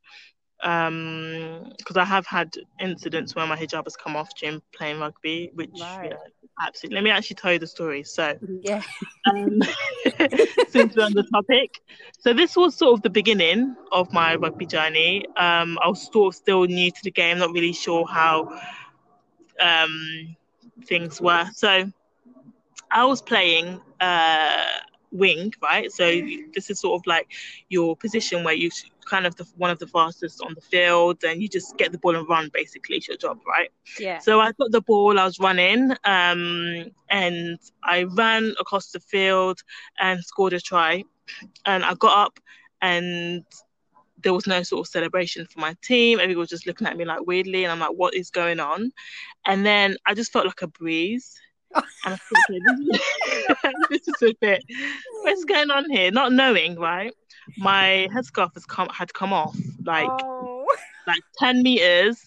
[0.63, 5.51] Um, because I have had incidents where my hijab has come off during playing rugby,
[5.53, 6.01] which Right.
[6.01, 6.17] you know,
[6.59, 6.95] absolutely.
[6.95, 8.03] Let me actually tell you the story.
[8.03, 8.81] So Yeah.
[9.29, 9.59] um,
[10.67, 11.81] since we're on the topic.
[12.19, 15.25] So this was sort of the beginning of my rugby journey.
[15.37, 18.59] Um, I was sort of still new to the game, not really sure how
[19.59, 20.35] um,
[20.85, 21.45] things were.
[21.53, 21.91] So
[22.91, 24.65] I was playing uh,
[25.11, 25.91] wing, right?
[25.91, 26.05] So
[26.53, 27.31] this is sort of like
[27.69, 28.69] your position where you
[29.09, 31.97] kind of the, one of the fastest on the field, and you just get the
[31.97, 32.49] ball and run.
[32.53, 33.69] Basically, it's your job, right?
[33.99, 34.19] Yeah.
[34.19, 35.19] So I got the ball.
[35.19, 39.61] I was running, um, and I ran across the field
[39.99, 41.03] and scored a try.
[41.65, 42.39] And I got up,
[42.81, 43.43] and
[44.21, 46.19] there was no sort of celebration for my team.
[46.19, 48.91] Everyone was just looking at me like weirdly, and I'm like, "What is going on?"
[49.45, 51.39] And then I just felt like a breeze,
[51.75, 52.59] and I thought, okay,
[53.89, 54.63] this, is a bit.
[55.21, 56.11] What's going on here?
[56.11, 57.13] Not knowing, right?
[57.57, 60.65] My headscarf has come had come off like Oh.
[61.07, 62.19] like ten meters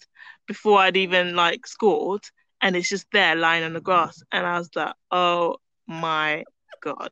[0.47, 2.23] before I'd even like scored,
[2.61, 6.45] and it's just there lying on the grass, and I was like, "Oh my
[6.83, 7.11] god!"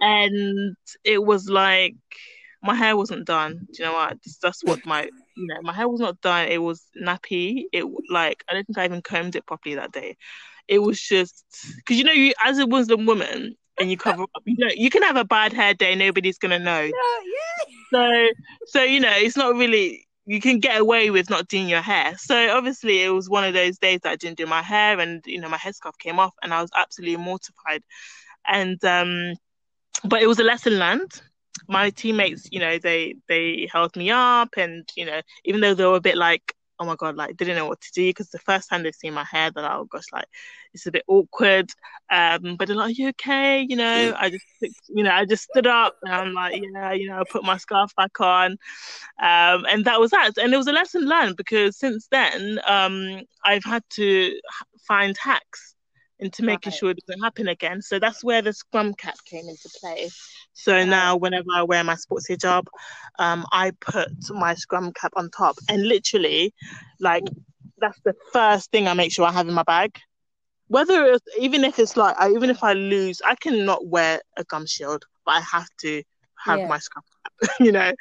[0.00, 1.96] And it was like
[2.62, 3.66] my hair wasn't done.
[3.72, 4.18] Do you know what?
[4.42, 5.04] That's what my
[5.36, 6.48] you know my hair was not done.
[6.48, 7.64] It was nappy.
[7.72, 10.16] It like I don't think I even combed it properly that day.
[10.68, 11.44] It was just
[11.76, 14.42] because you know you as a Muslim woman and you cover up.
[14.44, 15.94] You know you can have a bad hair day.
[15.94, 16.82] Nobody's gonna know.
[16.82, 17.64] No, yeah.
[17.92, 18.28] So
[18.66, 22.16] so you know it's not really you can get away with not doing your hair.
[22.18, 25.22] So obviously it was one of those days that I didn't do my hair and
[25.24, 27.82] you know my headscarf came off and I was absolutely mortified.
[28.46, 29.34] And um
[30.04, 31.22] but it was a lesson learned.
[31.68, 35.86] My teammates, you know, they they held me up and you know, even though they
[35.86, 38.38] were a bit like oh my god, like didn't know what to do because the
[38.38, 40.26] first time they've seen my hair, they're like, oh gosh, like
[40.74, 41.70] it's a bit awkward.
[42.10, 43.66] Um, but they're like, Are you okay?
[43.68, 44.44] You know, I just,
[44.88, 47.56] you know, I just stood up and I'm like, yeah, you know, I put my
[47.58, 48.52] scarf back on,
[49.22, 50.32] um, and that was that.
[50.38, 54.34] And it was a lesson learned because since then, um, I've had to
[54.86, 55.75] find hacks
[56.18, 56.78] into making Right.
[56.78, 57.82] sure it doesn't happen again.
[57.82, 60.08] So that's where the scrum cap came into play.
[60.54, 62.64] So now, whenever I wear my sports hijab,
[63.18, 66.54] um, I put my scrum cap on top, and literally,
[67.00, 67.24] like,
[67.78, 69.98] that's the first thing I make sure I have in my bag.
[70.68, 74.44] Whether it's even if it's like, I, even if I lose, I cannot wear a
[74.44, 76.02] gum shield, but I have to
[76.44, 76.66] have Yeah.
[76.68, 77.50] my scrum cap.
[77.60, 77.92] you know,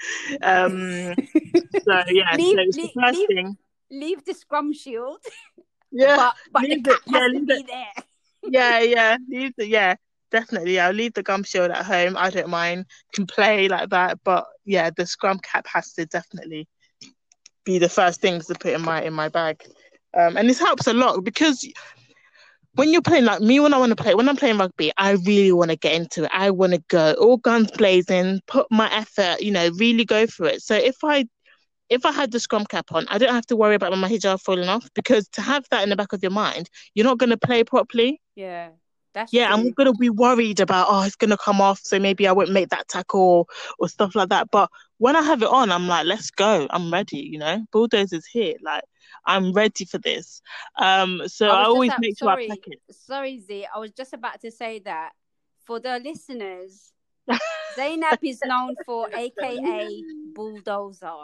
[0.41, 1.13] um,
[1.83, 3.57] so yeah, Leave- so it's leave- the first leave- thing.
[3.91, 5.19] Leave the scrum shield,
[5.91, 7.67] Yeah, but but the leave cap it- yeah, leave it.
[7.67, 8.03] there.
[8.43, 9.95] yeah, yeah, leave the yeah,
[10.31, 10.79] definitely.
[10.79, 12.15] I'll leave the gum shield at home.
[12.17, 12.85] I don't mind.
[13.13, 16.67] Can play like that, but yeah, the scrum cap has to definitely
[17.63, 19.63] be the first things to put in my in my bag.
[20.17, 21.67] Um, and this helps a lot because
[22.75, 25.11] when you're playing like me, when I want to play, when I'm playing rugby, I
[25.11, 26.31] really want to get into it.
[26.33, 30.45] I want to go all guns blazing, put my effort, you know, really go for
[30.45, 30.61] it.
[30.61, 31.25] So if I
[31.89, 34.41] if I had the scrum cap on, I don't have to worry about my hijab
[34.41, 37.29] falling off because to have that in the back of your mind, you're not going
[37.29, 38.21] to play properly.
[38.35, 38.69] Yeah,
[39.13, 39.55] that's Yeah, true.
[39.55, 42.69] I'm gonna be worried about oh it's gonna come off, so maybe I won't make
[42.69, 43.45] that tackle or,
[43.79, 44.49] or stuff like that.
[44.51, 46.67] But when I have it on, I'm like, let's go.
[46.69, 47.65] I'm ready, you know.
[47.71, 48.55] Bulldozer's here.
[48.61, 48.83] Like
[49.25, 50.41] I'm ready for this.
[50.77, 52.47] Um so I I, always at- make sorry.
[52.47, 52.79] sure I pack it.
[52.95, 53.67] Sorry, Z.
[53.73, 55.11] I was just about to say that
[55.65, 56.91] for the listeners,
[57.75, 61.23] Zainab is known for AKA bulldozer.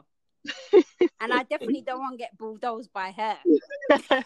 [0.73, 3.37] And I definitely don't want to get bulldozed by her.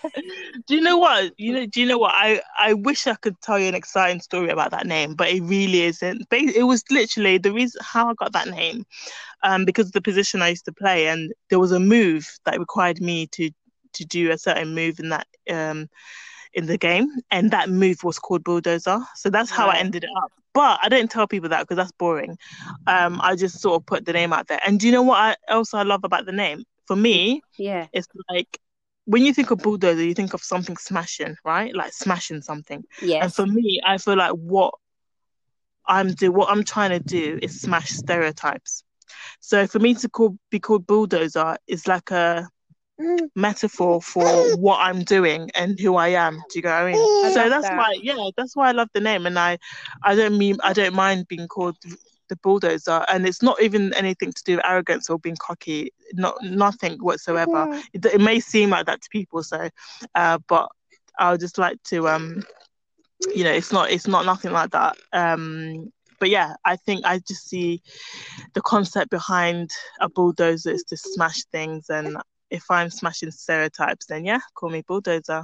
[0.67, 1.33] do you know what?
[1.37, 2.13] You know, do you know what?
[2.15, 5.41] I, I wish I could tell you an exciting story about that name, but it
[5.41, 6.25] really isn't.
[6.31, 8.85] It was literally the reason how I got that name,
[9.43, 12.59] um, because of the position I used to play, and there was a move that
[12.59, 13.51] required me to
[13.93, 15.87] to do a certain move in that um
[16.53, 18.99] in the game, and that move was called bulldozer.
[19.15, 20.31] So that's how I ended it up.
[20.55, 22.37] But I don't tell people that because that's boring.
[22.87, 24.59] Um, I just sort of put the name out there.
[24.65, 26.63] And do you know what I, else I love about the name?
[26.87, 27.87] For me, Yeah.
[27.93, 28.57] it's like
[29.03, 31.75] when you think of bulldozer, you think of something smashing, right?
[31.75, 32.83] Like smashing something.
[33.01, 33.23] Yeah.
[33.23, 34.73] And for me, I feel like what
[35.85, 38.83] I'm do what I'm trying to do is smash stereotypes.
[39.39, 42.47] So for me to call be called bulldozer is like a
[43.35, 44.25] metaphor for
[44.57, 46.35] what I'm doing and who I am.
[46.49, 47.01] Do you get what I mean?
[47.25, 47.77] I so that's that.
[47.77, 49.57] why, yeah, that's why I love the name, and I,
[50.03, 51.77] I don't mean I don't mind being called
[52.29, 55.91] the bulldozer, and it's not even anything to do with arrogance or being cocky.
[56.13, 57.67] Not nothing whatsoever.
[57.93, 59.69] It, it may seem like that to people, so,
[60.15, 60.69] uh, but
[61.19, 62.43] I would just like to, um,
[63.33, 64.97] you know, it's not it's not nothing like that.
[65.13, 67.81] Um, but yeah, I think I just see
[68.53, 72.17] the concept behind a bulldozer is to smash things, and
[72.49, 75.43] if I'm smashing stereotypes, then yeah, call me bulldozer.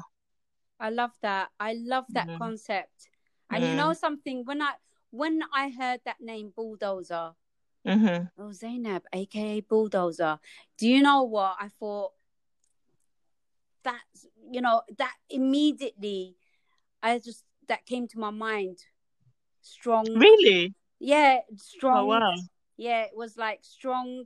[0.80, 1.50] I love that.
[1.60, 2.38] I love that Mhm.
[2.38, 3.10] concept.
[3.50, 3.78] And you Mm.
[3.78, 4.46] know something?
[4.46, 4.74] When I
[5.12, 7.34] when I heard that name bulldozer,
[7.86, 10.40] hmm oh Zainab, aka bulldozer.
[10.78, 12.14] Do you know what I thought?
[13.84, 16.36] That's you know that immediately,
[17.04, 18.80] I just that came to my mind.
[19.62, 20.74] Strong, Really?
[21.00, 21.98] yeah, strong.
[22.00, 22.34] Oh wow.
[22.78, 24.26] Yeah, it was like strong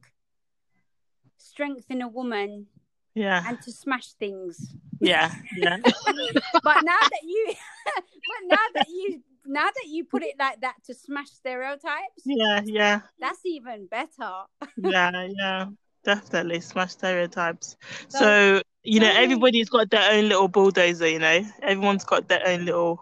[1.37, 2.67] strength in a woman
[3.13, 3.43] Yeah.
[3.47, 4.73] and to smash things.
[4.99, 5.31] Yeah.
[5.57, 5.77] Yeah.
[6.63, 7.53] but now that you
[7.95, 12.61] but now that you now that you put it like that to smash stereotypes, Yeah,
[12.65, 14.45] yeah, that's even better.
[14.77, 15.65] yeah, yeah.
[16.03, 17.77] Definitely smash stereotypes.
[18.09, 21.43] So, So, you know, everybody's got their own little bulldozer, you know.
[21.61, 23.01] Everyone's got their own little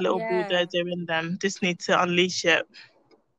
[0.00, 0.28] little yeah.
[0.48, 1.38] bulldozer in them.
[1.40, 2.66] Just need to unleash it.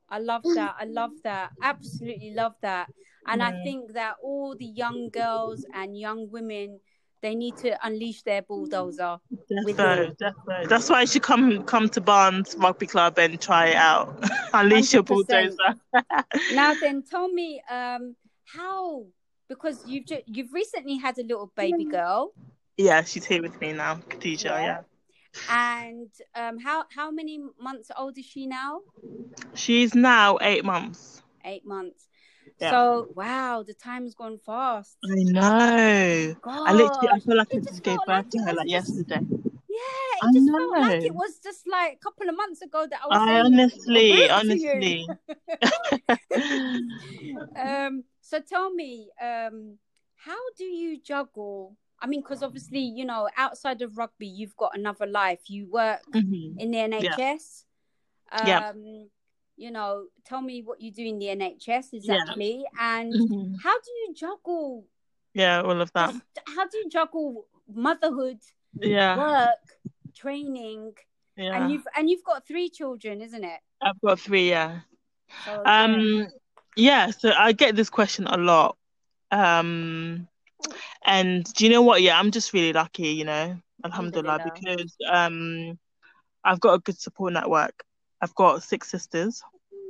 [0.08, 0.76] I love that.
[0.78, 1.50] I love that.
[1.62, 2.88] Absolutely love that.
[3.26, 6.80] And I think that all the young girls and young women,
[7.22, 9.18] they need to unleash their bulldozer.
[9.30, 10.68] With Defo, defo.
[10.68, 14.22] That's why you should come come to Barnes Rugby Club and try it out.
[14.52, 15.06] Unleash your 100%.
[15.06, 15.56] bulldozer.
[16.52, 19.06] Now then, tell me, um, how
[19.48, 22.32] because you've ju- you've recently had a little baby girl,
[22.76, 24.44] yeah, she's here with me now, Khadija.
[24.44, 24.64] Yeah.
[24.66, 24.80] Yeah.
[25.48, 28.80] and um, how how many months old is she now?
[29.54, 31.22] She's now eight months.
[31.44, 32.08] Eight months.
[32.64, 32.70] Yeah.
[32.70, 34.96] So wow, the time's gone fast.
[35.04, 36.34] I know.
[36.42, 39.20] God, I literally, I feel like I just gave birth to her like yesterday.
[39.68, 42.86] Yeah, it I just felt like it was just like a couple of months ago
[42.90, 45.06] that I was I honestly, honestly.
[47.60, 49.78] um so tell me um
[50.16, 54.76] how do you juggle i mean because obviously you know outside of rugby you've got
[54.76, 56.58] another life you work Mhm.
[56.58, 57.64] in the nhs
[58.32, 58.62] um Yeah.
[59.56, 63.54] You know tell me what you do in the nhs exactly and Mhm.
[63.62, 64.84] how do you juggle
[65.34, 66.14] Yeah, all of that.
[66.56, 68.38] how do you juggle motherhood
[68.78, 69.78] Yeah, work
[70.14, 70.94] training
[71.36, 71.56] yeah.
[71.56, 74.48] and you've and you've got three children isn't it I've got three.
[74.50, 74.80] Yeah.
[75.44, 75.84] so, yeah.
[75.84, 76.26] Um,
[76.76, 77.10] yeah.
[77.10, 78.76] So I get this question a lot.
[79.30, 80.26] Um,
[81.04, 82.00] and do you know what?
[82.02, 83.08] Yeah, I'm just really lucky.
[83.08, 84.52] You know, Alhamdulillah, Alhamdulillah.
[84.54, 85.78] because um,
[86.44, 87.84] I've got a good support network.
[88.24, 89.42] I've got six sisters.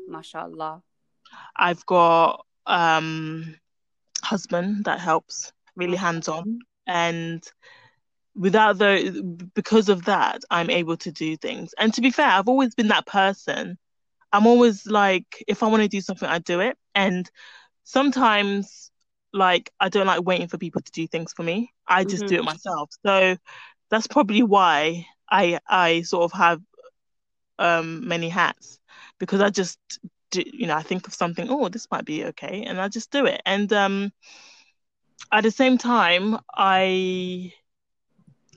[0.09, 0.83] mashallah.
[1.57, 3.57] I've got um
[4.23, 7.43] husband that helps really hands on and
[8.35, 9.23] without the
[9.55, 11.75] because of that I'm able to do things.
[11.79, 13.79] And to be fair I've always been that person.
[14.33, 16.77] I'm always like if I want to do something I do it.
[16.95, 17.31] And
[17.85, 18.91] sometimes
[19.33, 21.73] like I don't like waiting for people to do things for me.
[21.87, 22.91] I just do it myself.
[23.07, 23.37] So
[23.91, 26.61] that's probably why I I sort of have
[27.59, 28.79] um many hats
[29.19, 29.79] because I just
[30.31, 33.11] do, you know I think of something oh this might be okay and I just
[33.11, 33.41] do it.
[33.47, 34.13] And um
[35.33, 37.53] at the same time I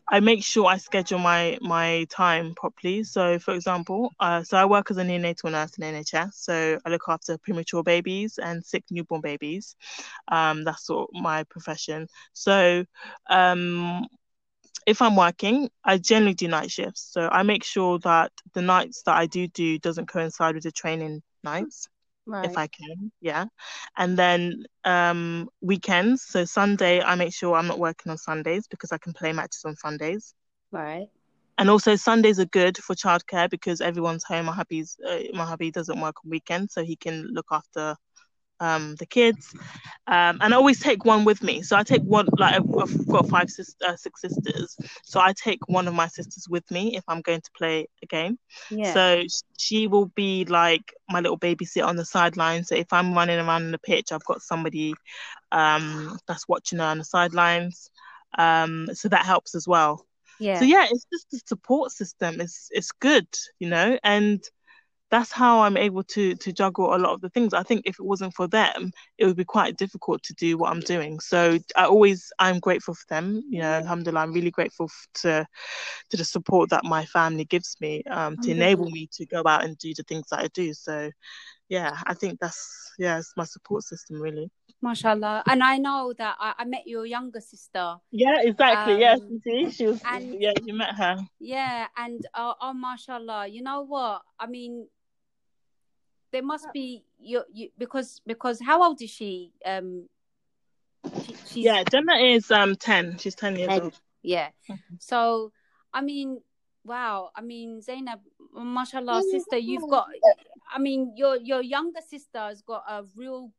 [0.10, 3.04] I make sure I schedule my my time properly.
[3.04, 6.90] So for example uh, so I work as a neonatal nurse in NHS so I
[6.90, 9.76] look after premature babies and sick newborn babies.
[10.30, 12.08] Um that's sort of my profession.
[12.34, 12.86] So
[13.30, 14.06] um
[14.88, 17.10] if I'm working, I generally do night shifts.
[17.12, 20.72] So I make sure that the nights that I do do doesn't coincide with the
[20.72, 21.90] training nights,
[22.26, 23.12] right if I can.
[23.22, 23.46] Yeah.
[23.98, 26.24] And then um, weekends.
[26.24, 29.64] So Sunday, I make sure I'm not working on Sundays because I can play matches
[29.66, 30.34] on Sundays.
[30.72, 31.10] right
[31.58, 34.46] And also Sundays are good for childcare because everyone's home.
[34.46, 37.98] My hubby's uh, my hubby doesn't work on weekends, so he can look after
[38.60, 39.54] um the kids.
[40.08, 41.62] Um, and I always take one with me.
[41.62, 45.60] So I take one like I've got five sis- uh, six sisters, so I take
[45.68, 48.38] one of my sisters with me if I'm going to play a game.
[48.70, 49.24] yeah So
[49.58, 52.64] she will be like my little babysitter on the sideline.
[52.64, 54.94] So if I'm running around in the pitch, I've got somebody
[55.52, 57.92] um that's watching her on the sidelines.
[58.38, 60.06] Um, so that helps as well.
[60.40, 62.42] yeah So yeah, it's just the support system.
[62.42, 63.28] It's it's good,
[63.60, 64.44] you know, and
[65.10, 67.54] that's how I'm able to to juggle a lot of the things.
[67.54, 70.72] I think if it wasn't for them, it would be quite difficult to do what
[70.72, 71.20] I'm doing.
[71.20, 73.42] So I always I'm grateful for them.
[73.50, 74.90] You know, alhamdulillah, I'm really grateful
[75.22, 75.46] to
[76.10, 79.64] to the support that my family gives me um, to enable me to go out
[79.64, 80.74] and do the things that I do.
[80.74, 81.10] So
[81.70, 84.50] yeah, I think that's yeah, it's my support system really.
[84.82, 89.00] mashallah and i know that I, I met your younger sister Yeah, exactly.
[89.00, 91.18] yes, Um, you see, she was and- yeah, you met her.
[91.40, 94.88] yeah and uh, oh mashallah you know what i mean
[96.32, 100.08] there must be you, you because because how old is she um
[101.46, 103.18] she, Yeah, Gemma is um ten.
[103.18, 103.82] She's ten years 10.
[103.82, 104.00] old.
[104.22, 104.78] yeah Mhm.
[105.00, 105.52] so
[105.94, 106.42] i mean
[106.84, 108.20] wow i mean zainab
[108.54, 110.08] mashallah sister you've got
[110.74, 113.52] i mean your your younger sister has got a real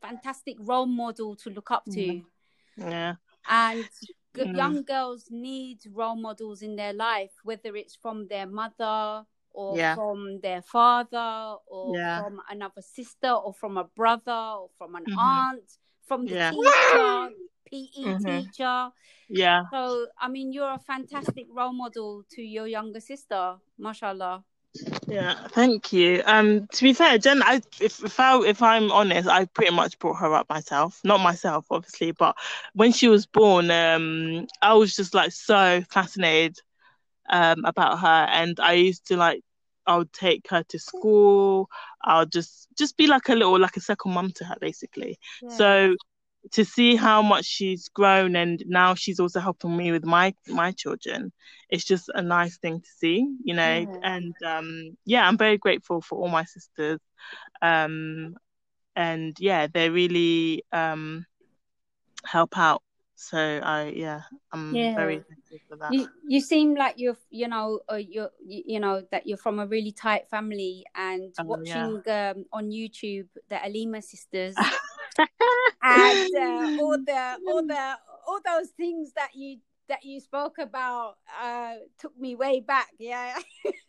[0.00, 2.24] fantastic role model to look up to Mhm.
[2.76, 3.14] Yeah.
[3.48, 4.14] and g-
[4.44, 4.56] Mm.
[4.56, 9.94] young girls need role models in their life whether it's from their mother or Yeah.
[9.94, 12.22] from their father or Yeah.
[12.22, 15.16] from another sister or from a brother or from an Mhm.
[15.18, 16.50] aunt from the Yeah.
[16.50, 17.34] teacher
[17.70, 18.24] pe Mhm.
[18.24, 18.90] teacher
[19.28, 19.62] Yeah.
[19.72, 24.44] so i mean you're a fantastic role model to your younger sister mashallah
[25.08, 26.22] Yeah, thank you.
[26.24, 29.98] Um, to be fair, Jen, I if if I if I'm honest, I pretty much
[29.98, 31.00] brought her up myself.
[31.02, 32.36] Not myself, obviously, but
[32.74, 36.58] when she was born, um, I was just like so fascinated
[37.30, 39.42] um, about her, and I used to like
[39.86, 41.68] I would take her to school.
[42.02, 45.18] I'll just just be like a little like a second mum to her basically.
[45.42, 45.48] Yeah.
[45.56, 45.94] So
[46.52, 50.72] to see how much she's grown and now she's also helping me with my my
[50.72, 51.32] children
[51.68, 53.98] it's just a nice thing to see you know yeah.
[54.02, 56.98] and um yeah i'm very grateful for all my sisters
[57.60, 58.34] um
[58.96, 61.26] and yeah they really um
[62.24, 62.82] help out
[63.20, 64.94] so I yeah, I'm yeah.
[64.96, 65.92] very thankful for that.
[65.92, 69.66] You you seem like you're you know uh, you're you know that you're from a
[69.66, 72.32] really tight family and oh, watching yeah.
[72.34, 74.56] um, on YouTube the Alima sisters
[75.82, 79.58] and uh, all the all the all those things that you
[79.88, 82.88] that you spoke about uh, took me way back.
[82.98, 83.36] Yeah.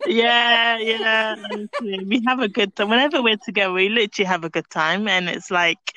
[0.06, 1.36] yeah, yeah.
[1.82, 2.90] we have a good time.
[2.90, 5.94] Whenever we're together, we literally have a good time, and it's like,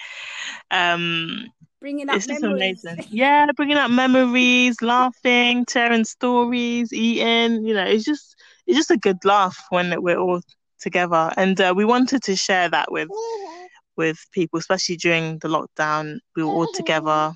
[0.71, 1.47] um,
[1.85, 2.83] bringing up it's memories.
[2.83, 3.09] just amazing.
[3.11, 7.63] Yeah, bringing up memories, laughing, telling stories, eating.
[7.63, 10.41] You know, it's just it's just a good laugh when we're all
[10.81, 13.09] together, and uh, we wanted to share that with
[13.97, 16.21] with people, especially during the lockdown.
[16.35, 17.35] We were all together,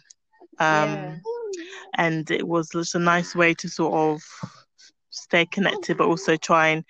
[0.58, 1.16] um, yeah.
[1.96, 4.22] and it was just a nice way to sort of
[5.10, 6.84] stay connected, but also try and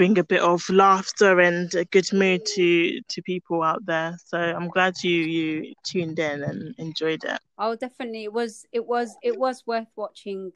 [0.00, 4.16] bring a bit of laughter and a good mood to to people out there.
[4.24, 7.38] So I'm glad you you tuned in and enjoyed it.
[7.58, 10.52] Oh, definitely, it was it was it was worth watching.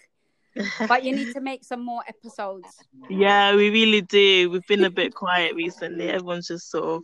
[0.89, 2.69] but you need to make some more episodes.
[3.11, 4.49] Yeah, we really do.
[4.49, 6.09] We've been a bit quiet recently.
[6.09, 7.03] Everyone's just sort of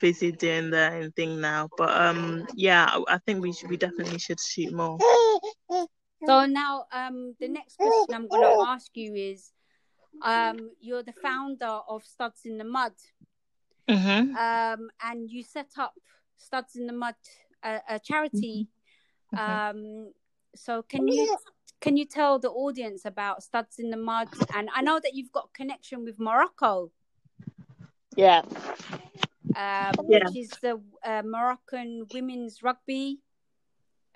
[0.00, 1.68] busy doing their own thing now.
[1.76, 3.68] But um, yeah, I think we should.
[3.68, 4.96] We definitely should shoot more.
[6.24, 9.52] So now, um, the next question I'm going to ask you is,
[10.22, 12.92] um, you're the founder of Studs in the Mud,
[13.88, 14.36] mm-hmm.
[14.36, 15.94] um, and you set up
[16.36, 17.14] Studs in the Mud,
[17.62, 18.68] a, a charity.
[19.34, 19.78] Mm-hmm.
[19.78, 20.12] Um,
[20.54, 21.36] so can you
[21.80, 24.28] can you tell the audience about Studs in the Mud?
[24.54, 26.90] And I know that you've got connection with Morocco.
[28.16, 28.42] Yeah.
[29.54, 30.24] Um, yeah.
[30.24, 33.20] which is the uh, Moroccan women's rugby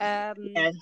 [0.00, 0.72] um, yeah.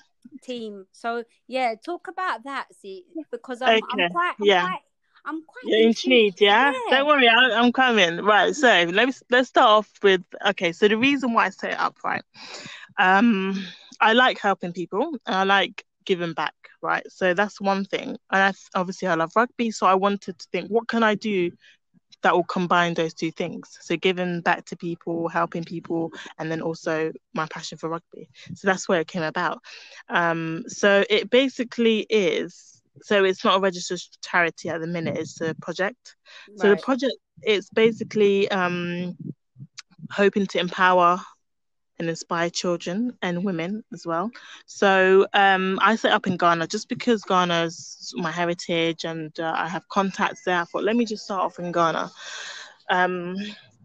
[0.41, 0.85] team.
[0.91, 4.03] So yeah, talk about that, see, because I'm, okay.
[4.03, 4.61] I'm quite, I'm yeah.
[4.61, 4.81] quite
[5.25, 6.71] I'm quite You're intrigued, yeah?
[6.71, 6.97] yeah?
[6.97, 8.17] Don't worry, I, am coming.
[8.17, 10.71] Right, so let me let's start off with okay.
[10.71, 12.23] So the reason why I set it up, right?
[12.97, 13.65] Um,
[13.99, 17.03] I like helping people, and I like giving back, right?
[17.09, 20.69] So that's one thing, and I, obviously I love rugby, so I wanted to think,
[20.69, 21.51] what can I do
[22.21, 23.77] that will combine those two things.
[23.81, 28.29] So giving back to people, helping people, and then also my passion for rugby.
[28.55, 29.61] So that's where it came about.
[30.09, 35.41] Um, so it basically is so it's not a registered charity at the minute it's
[35.41, 36.15] a project.
[36.49, 36.59] Right.
[36.59, 39.17] so the project it's basically um,
[40.11, 41.19] hoping to empower
[41.99, 44.31] and inspire children and women as well.
[44.65, 49.67] So um, i set up in ghana just because ghana's my heritage and uh, i
[49.67, 50.59] have contacts there.
[50.59, 52.11] I thought let me just start off in ghana.
[52.89, 53.35] Um,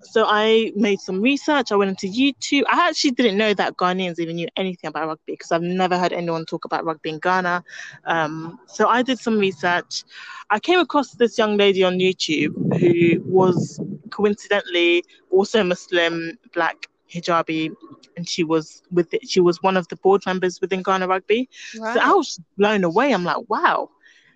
[0.04, 1.72] so I made some research.
[1.72, 2.64] I went into YouTube.
[2.70, 6.12] I actually didn't know that Ghanaians even knew anything about rugby because I've never heard
[6.12, 7.64] anyone talk about rugby in Ghana.
[8.04, 10.04] Um, so I did some research.
[10.50, 13.80] I came across this young lady on YouTube who was
[14.10, 17.74] coincidentally also Muslim, black, hijabi,
[18.16, 19.28] and she was with it.
[19.28, 21.48] She was one of the board members within Ghana Rugby.
[21.94, 23.12] So I was blown away.
[23.12, 23.90] I'm like, wow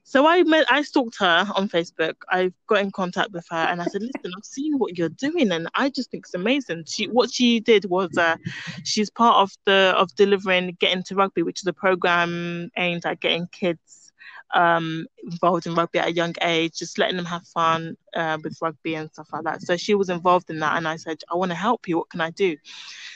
[0.08, 2.14] so I met, I stalked her on Facebook.
[2.30, 5.52] I got in contact with her, and I said, "Listen, I've seen what you're doing,
[5.52, 8.36] and I just think it's amazing." She, what she did was, uh,
[8.84, 13.20] she's part of the of delivering Get Into Rugby, which is a program aimed at
[13.20, 14.10] getting kids
[14.54, 18.56] um, involved in rugby at a young age, just letting them have fun uh, with
[18.62, 19.60] rugby and stuff like that.
[19.60, 21.98] So she was involved in that, and I said, "I want to help you.
[21.98, 22.56] What can I do?"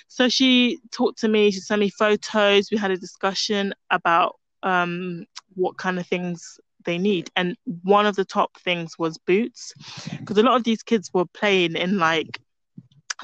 [0.09, 1.53] So she talked to me.
[1.53, 2.71] She sent me photos.
[2.71, 5.25] We had a discussion about um,
[5.55, 7.31] what kind of things they need.
[7.37, 9.73] And one of the top things was boots,
[10.19, 12.41] because a lot of these kids were playing in like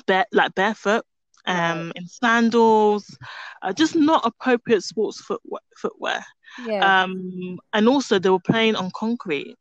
[0.07, 1.05] bare, like barefoot,
[1.47, 3.17] um, in sandals,
[3.63, 5.63] uh, just not appropriate sports footwear.
[5.77, 6.25] footwear.
[6.67, 7.03] Yeah.
[7.03, 9.57] Um, and also they were playing on concrete,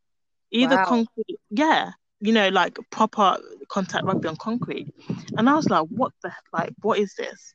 [0.51, 0.85] either wow.
[0.85, 3.37] concrete, yeah, you know, like proper
[3.69, 4.93] contact rugby on concrete.
[5.37, 7.53] And I was like, what the like, what is this?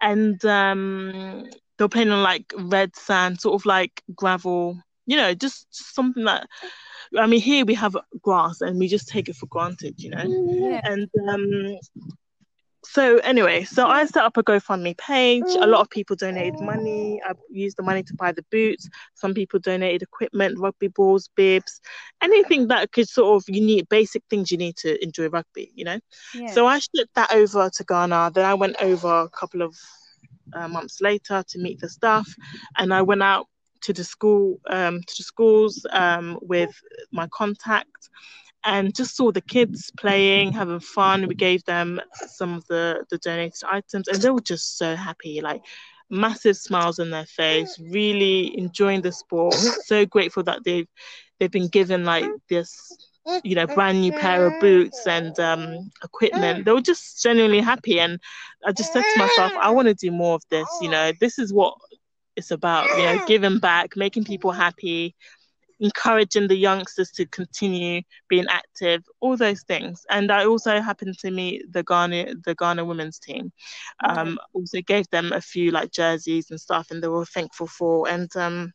[0.00, 1.44] And um,
[1.76, 6.24] they were playing on like red sand, sort of like gravel you know, just, something
[6.24, 6.48] that
[7.18, 10.24] I mean, here we have grass and we just take it for granted, you know.
[10.24, 10.80] Yeah.
[10.84, 11.78] And um,
[12.84, 15.44] so anyway, so I set up a GoFundMe page.
[15.60, 17.20] A lot of people donated money.
[17.24, 18.88] I used the money to buy the boots.
[19.14, 21.80] Some people donated equipment, rugby balls, bibs,
[22.22, 25.84] anything that could sort of you need basic things you need to enjoy rugby, you
[25.84, 25.98] know.
[26.34, 26.50] Yeah.
[26.50, 28.32] So I shipped that over to Ghana.
[28.34, 29.76] Then I went over a couple of
[30.52, 32.28] uh, months later to meet the staff,
[32.76, 33.46] and I went out
[33.84, 36.72] to the school um, to the schools um, with
[37.12, 38.10] my contact
[38.64, 41.26] and just saw the kids playing, having fun.
[41.28, 45.40] We gave them some of the the donated items, and they were just so happy,
[45.40, 45.62] like
[46.10, 49.54] massive smiles on their face, really enjoying the sport.
[49.54, 50.88] So grateful that they've
[51.38, 52.96] they've been given like this
[53.42, 57.98] you know brand new pair of boots and um, equipment they were just genuinely happy
[58.00, 58.18] and
[58.66, 61.38] i just said to myself i want to do more of this you know this
[61.38, 61.74] is what
[62.36, 65.14] it's about you know giving back making people happy
[65.80, 70.04] encouraging the youngsters to continue being active, all those things.
[70.10, 73.52] And I also happened to meet the Ghana the Ghana women's team.
[74.04, 78.08] Um, Also gave them a few like jerseys and stuff, and they were thankful for.
[78.08, 78.72] And um,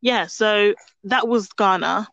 [0.00, 0.74] yeah, so
[1.04, 2.08] that was Ghana.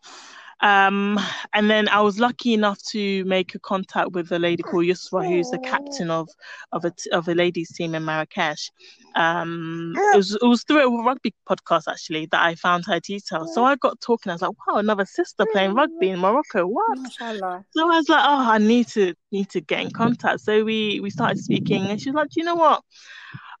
[0.62, 1.18] Um,
[1.52, 5.26] and then I was lucky enough to make a contact with a lady called Yusra,
[5.26, 6.28] who's the captain of
[6.70, 8.70] of a of a ladies team in Marrakesh.
[9.16, 13.52] Um, it was it was through a rugby podcast actually that I found her details.
[13.54, 14.30] So I got talking.
[14.30, 16.64] I was like, wow, another sister playing rugby in Morocco.
[16.66, 16.98] What?
[16.98, 17.64] Mashallah.
[17.70, 20.40] So I was like, oh, I need to need to get in contact.
[20.42, 22.82] So we we started speaking, and she's like, do you know what?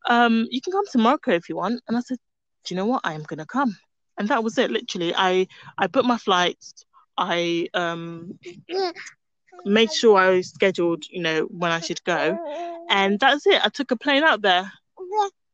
[0.08, 1.80] Um, you can come to Morocco if you want.
[1.88, 2.18] And I said,
[2.64, 3.00] do you know what?
[3.02, 3.76] I am gonna come.
[4.18, 4.70] And that was it.
[4.70, 5.48] Literally, I
[5.78, 6.84] I booked my flights.
[7.16, 8.38] I um
[9.64, 12.38] made sure I scheduled, you know, when I should go,
[12.88, 13.64] and that's it.
[13.64, 14.70] I took a plane out there.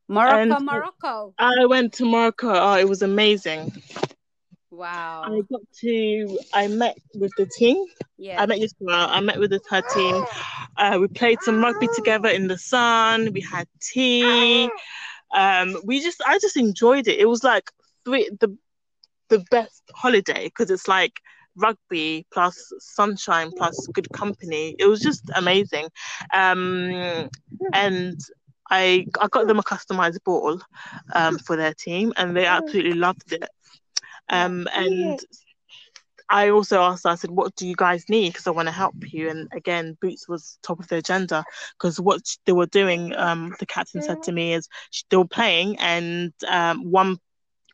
[0.09, 1.35] Morocco, And- Morocco.
[1.39, 2.51] I went to Morocco.
[2.51, 3.73] Oh, it was amazing.
[4.71, 5.23] Wow.
[5.27, 6.39] I got to.
[6.55, 7.85] I met with the team.
[8.17, 8.41] yeah.
[8.41, 9.09] I met Yusra.
[9.09, 10.25] I met with the, her team.
[10.77, 13.33] Uh, we played some rugby together in the sun.
[13.33, 14.71] We had tea.
[15.35, 17.19] Um, we just, I just enjoyed it.
[17.19, 17.71] It was like
[18.05, 18.57] three, the
[19.29, 21.21] the best holiday because it's like
[21.59, 24.75] rugby plus sunshine plus good company.
[24.79, 25.89] It was just amazing.
[26.33, 27.29] Um,
[27.73, 28.19] and
[28.71, 30.61] I I got them a customized ball
[31.15, 33.49] um, for their team, and they absolutely loved it.
[34.31, 35.19] Um, and
[36.31, 38.33] I also asked, I said, what do you guys need?
[38.33, 39.31] Because I want to help you.
[39.31, 41.45] And again, boots was top of the agenda
[41.79, 44.69] because what they were doing, um, the captain said to me is
[45.09, 47.19] they were playing and um, one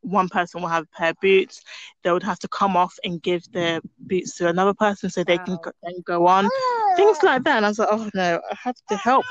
[0.04, 1.62] one person will have a pair of boots.
[2.02, 5.38] They would have to come off and give their boots to another person so they
[5.38, 5.60] can Wow.
[5.64, 6.48] go, then go on.
[6.96, 7.56] Things like that.
[7.56, 9.24] And I was like, oh no, I have to help.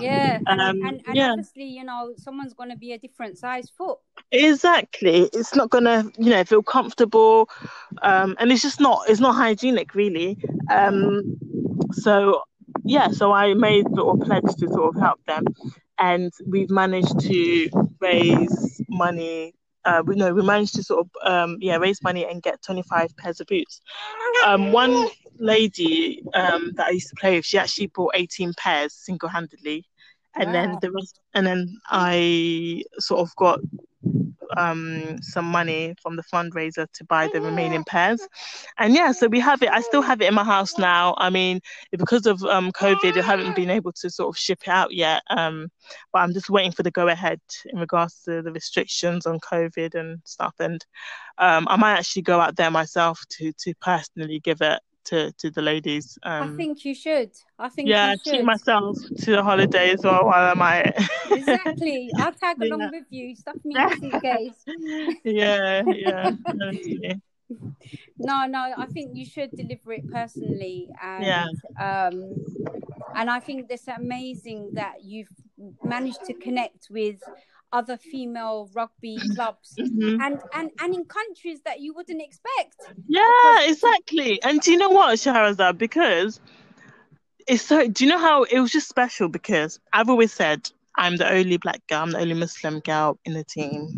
[0.00, 0.40] Yeah.
[0.46, 1.30] And, Um, and, and yeah.
[1.32, 3.98] obviously, you know, someone's going to be a different size foot.
[4.32, 5.28] Exactly.
[5.32, 7.48] It's not gonna, you know, feel comfortable,
[8.02, 9.08] um, and it's just not.
[9.08, 10.36] It's not hygienic, really.
[10.70, 11.38] Um,
[11.92, 12.42] so
[12.84, 15.44] yeah, so I made the little pledge to sort of help them,
[15.98, 17.68] and we've managed to
[18.00, 19.54] raise money.
[19.86, 23.16] Uh, we know we managed to sort of um, yeah raise money and get 25
[23.16, 23.80] pairs of boots.
[24.44, 25.08] Um, one
[25.38, 29.86] lady um, that I used to play with, she actually bought 18 pairs single handedly,
[30.34, 33.60] and then the rest, and then I sort of got
[34.56, 38.20] um some money from the fundraiser to buy the remaining pairs.
[38.78, 41.14] And yeah so we have it i still have it in my house now.
[41.18, 41.60] I mean
[41.92, 45.22] because of um covid i haven't been able to sort of ship it out yet
[45.30, 45.68] um
[46.12, 49.94] but i'm just waiting for the go ahead in regards to the restrictions on covid
[49.94, 50.54] and stuff.
[50.58, 50.84] And
[51.38, 55.50] um i might actually go out there myself to to personally give it to to
[55.50, 57.30] the ladies um I think you should.
[57.58, 58.30] I think yeah you should.
[58.30, 60.96] treat myself to the holiday as well while i'm at it
[61.30, 62.12] Exactly.
[62.18, 62.66] I'll tag Yeah.
[62.68, 63.34] along with you.
[63.36, 64.60] Stuff me in suitcase.
[65.24, 66.30] yeah, yeah.
[68.18, 71.46] No, no, I think you should deliver it personally, and Yeah.
[71.78, 72.16] um,
[73.14, 75.28] and I think it's amazing that you've
[75.84, 77.20] managed to connect with
[77.72, 80.18] other female rugby clubs Mhm.
[80.20, 82.76] and and and in countries that you wouldn't expect.
[83.08, 84.42] Yeah, exactly.
[84.42, 85.78] And do you know what, Shahrazad?
[85.78, 86.40] Because
[87.46, 87.86] it's so.
[87.88, 89.28] Do you know how it was just special?
[89.28, 93.34] Because I've always said I'm the only black girl, I'm the only Muslim girl in
[93.34, 93.88] the team.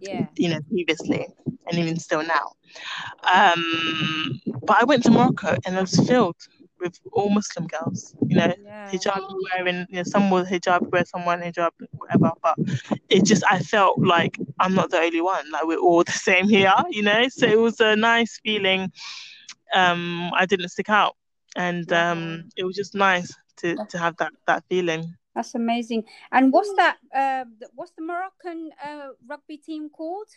[0.00, 1.26] Yeah, You know, previously
[1.68, 2.52] and even still now.
[3.22, 6.36] Um, but I went to Morocco and it was filled
[6.80, 8.14] with all Muslim girls.
[8.26, 9.20] You know, yeah, hijab
[9.52, 12.32] wearing, you know, some were hijab wear, someone hijab, whatever.
[12.42, 12.56] But
[13.08, 15.50] it just, I felt like I'm not the only one.
[15.50, 17.28] Like we're all the same here, you know.
[17.28, 18.90] So it was a nice feeling.
[19.74, 21.16] Um, I didn't stick out,
[21.56, 25.14] and um, it was just nice to to have that that feeling.
[25.34, 26.04] that's amazing.
[26.32, 26.96] And what's that?
[27.14, 30.28] Uh, what's the Moroccan uh, rugby team called?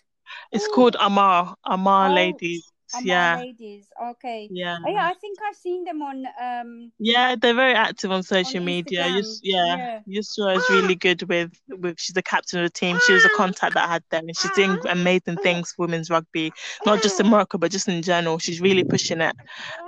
[0.51, 2.71] It's called Amar Amar Oh, Ladies.
[2.93, 3.87] Amar yeah, Ladies.
[4.01, 4.47] Okay.
[4.51, 4.77] yeah.
[4.85, 6.25] Oh, yeah, I think I've seen them on.
[6.41, 9.07] Um, Yeah, they're very active on social On media.
[9.07, 9.99] Yus- yeah, yeah.
[10.19, 11.99] Yusra is really good with with.
[11.99, 12.97] She's the captain of the team.
[13.05, 16.09] She was a contact that I had there, and she's doing amazing things for women's
[16.09, 16.51] rugby,
[16.85, 18.39] not just in Morocco, but just in general.
[18.39, 19.35] She's really pushing it.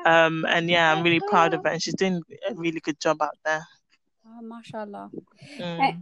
[0.06, 3.22] Um, and yeah, I'm really proud of her, and she's doing a really good job
[3.22, 3.64] out there.
[4.28, 5.10] oh, mashallah.
[5.60, 5.80] Mm.
[5.82, 5.94] Eh,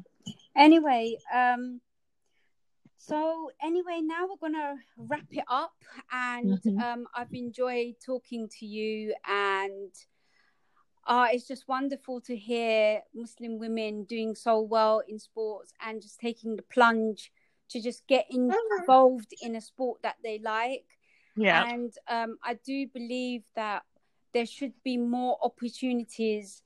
[0.55, 1.79] Anyway, um,
[3.01, 5.73] So anyway, now we're gonna wrap it up,
[6.11, 6.79] and Mhm.
[6.79, 9.91] um, I've enjoyed talking to you, and
[11.07, 16.19] uh, it's just wonderful to hear Muslim women doing so well in sports and just
[16.19, 17.33] taking the plunge
[17.69, 20.85] to just get involved in a sport that they like.
[21.35, 21.65] Yeah.
[21.65, 23.83] And um, I do believe that
[24.31, 26.61] there should be more opportunities,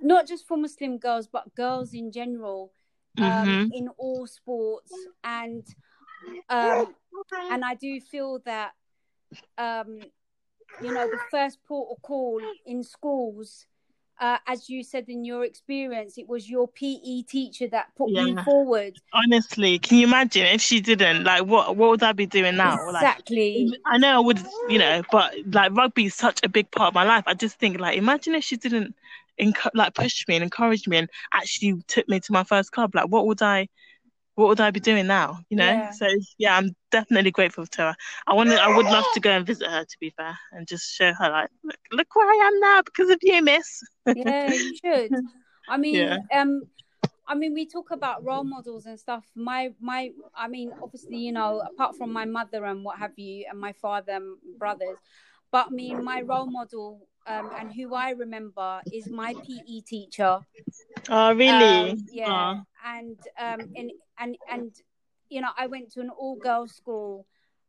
[0.00, 2.72] not just for Muslim girls, but girls in general,
[3.20, 3.70] um, Mhm.
[3.72, 4.92] in all sports.
[5.24, 5.64] And
[6.48, 6.94] um,
[7.50, 8.72] and I do feel that
[9.58, 10.00] um,
[10.82, 13.66] you know the first port of call in schools.
[14.18, 18.42] Uh, as you said in your experience, it was your PE teacher that put Yeah.
[18.44, 18.94] forward.
[19.12, 21.24] Honestly, can you imagine if she didn't?
[21.24, 22.78] Like, what what would I be doing now?
[22.86, 23.78] Like, Exactly.
[23.84, 24.38] I know I would,
[24.70, 27.24] you know, but like rugby is such a big part of my life.
[27.26, 28.94] I just think like, imagine if she didn't,
[29.74, 32.94] like, pushed me and encouraged me and actually took me to my first club.
[32.94, 33.68] Like, what would I,
[34.34, 35.40] what would I be doing now?
[35.48, 35.72] You know.
[35.72, 35.90] Yeah.
[35.92, 36.06] So
[36.38, 37.96] yeah, I'm definitely grateful to her.
[38.26, 39.84] I want to, I would love to go and visit her.
[39.84, 43.10] To be fair, and just show her like, look, look where I am now because
[43.10, 43.82] of you, Miss.
[44.14, 45.12] yeah, you should.
[45.68, 46.18] I mean, Yeah.
[46.32, 46.62] um,
[47.26, 49.24] I mean, we talk about role models and stuff.
[49.34, 53.46] My, my, I mean, obviously, you know, apart from my mother and what have you,
[53.50, 54.96] and my father and brothers,
[55.50, 60.40] but I mean, my role model um, and who I remember is my PE teacher.
[61.08, 61.90] Oh, really?
[61.90, 64.72] Um, yeah, and um, and and and
[65.28, 67.26] you know, I went to an all-girls school.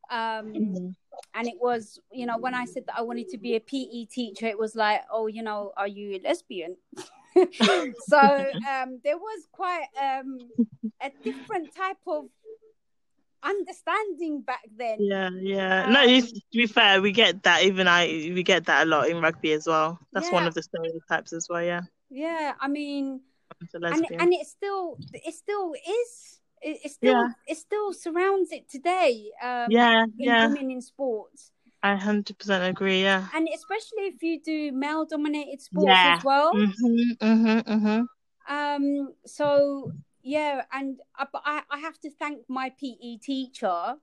[0.09, 0.95] Um, Mhm.
[1.33, 4.05] and it was you know when i said that i wanted to be a pe
[4.05, 6.75] teacher it was like oh you know are you a lesbian
[7.97, 8.17] so
[8.69, 10.49] um there was quite um
[11.01, 12.25] a different type of
[13.43, 15.89] understanding back then Yeah, yeah.
[15.89, 17.63] No, Um, to be fair, we get that.
[17.63, 19.99] Even I, we get that a lot in rugby as well.
[20.13, 21.63] That's one of the stereotypes as well.
[21.63, 23.19] Yeah, yeah i mean
[23.73, 27.27] and and it still it still is it, it still Yeah.
[27.47, 30.47] it still surrounds it today um yeah, in yeah.
[30.47, 31.51] women in sports
[31.83, 33.03] I hundred percent agree.
[33.03, 33.27] Yeah.
[33.35, 36.15] and especially if you do male dominated sports Yeah.
[36.17, 38.01] as well Mm-hmm, mm-hmm, mm-hmm.
[38.47, 39.13] Um.
[39.25, 39.91] So
[40.27, 43.95] yeah, and I, but I, I have to thank my PE teacher.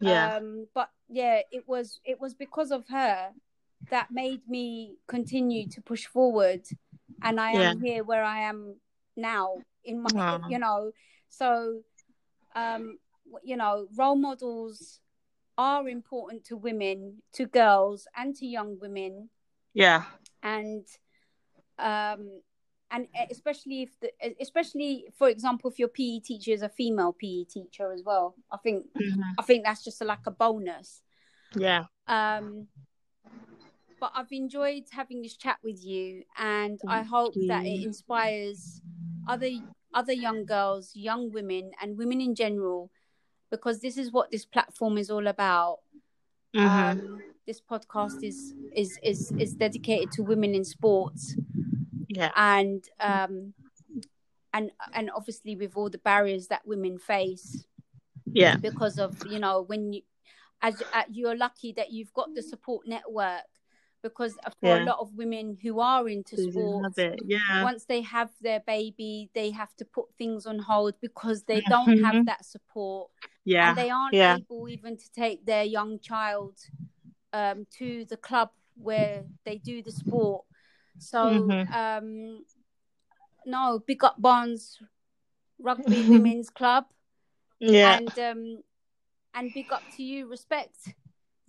[0.00, 0.36] Yeah.
[0.36, 0.66] Um.
[0.74, 3.30] But yeah, it was it was because of her
[3.90, 6.62] that made me continue to push forward,
[7.22, 8.76] and I am here where I am
[9.16, 10.92] now in my you know.
[11.28, 11.82] So,
[12.56, 12.98] um,
[13.44, 15.00] you know, role models
[15.56, 19.28] are important to women, to girls, and to young women
[19.74, 20.04] yeah.
[20.42, 20.84] and
[21.78, 22.40] um
[22.90, 24.10] and especially if the
[24.40, 28.56] especially for example if your PE teacher is a female PE teacher as well I
[28.56, 29.22] think Mhm.
[29.38, 31.02] I think that's just a, like a bonus
[31.54, 31.84] Yeah.
[32.06, 32.68] um
[34.00, 38.80] but I've enjoyed having this chat with you and I hope that it inspires
[39.28, 39.50] other
[39.92, 42.90] other young girls young women and women in general
[43.50, 45.80] because this is what this platform is all about
[46.54, 46.66] Mhm.
[46.66, 51.36] um this podcast is is is is dedicated to women in sports
[52.10, 52.30] yeah.
[52.36, 53.54] and um
[54.52, 57.64] and and obviously with all the barriers that women face
[58.32, 58.56] Yeah.
[58.56, 60.02] because of you know when you
[60.62, 63.48] as uh, you're lucky that you've got the support network
[64.02, 66.98] because for a lot of women who are into sports.
[67.26, 67.62] Yeah.
[67.62, 72.02] once they have their baby they have to put things on hold because they don't
[72.04, 72.26] have Mhm.
[72.26, 73.10] that support
[73.44, 73.68] Yeah.
[73.70, 74.36] and they aren't Yeah.
[74.36, 76.54] able even to take their young child
[77.32, 80.44] um, to the club where they do the sport.
[81.00, 81.74] So, Mhm.
[81.74, 82.44] um,
[83.46, 84.78] no, big up Barnes,
[85.58, 86.84] Rugby Women's Club,
[87.58, 87.96] Yeah.
[87.96, 88.62] and um,
[89.34, 90.94] and big up to you, respect,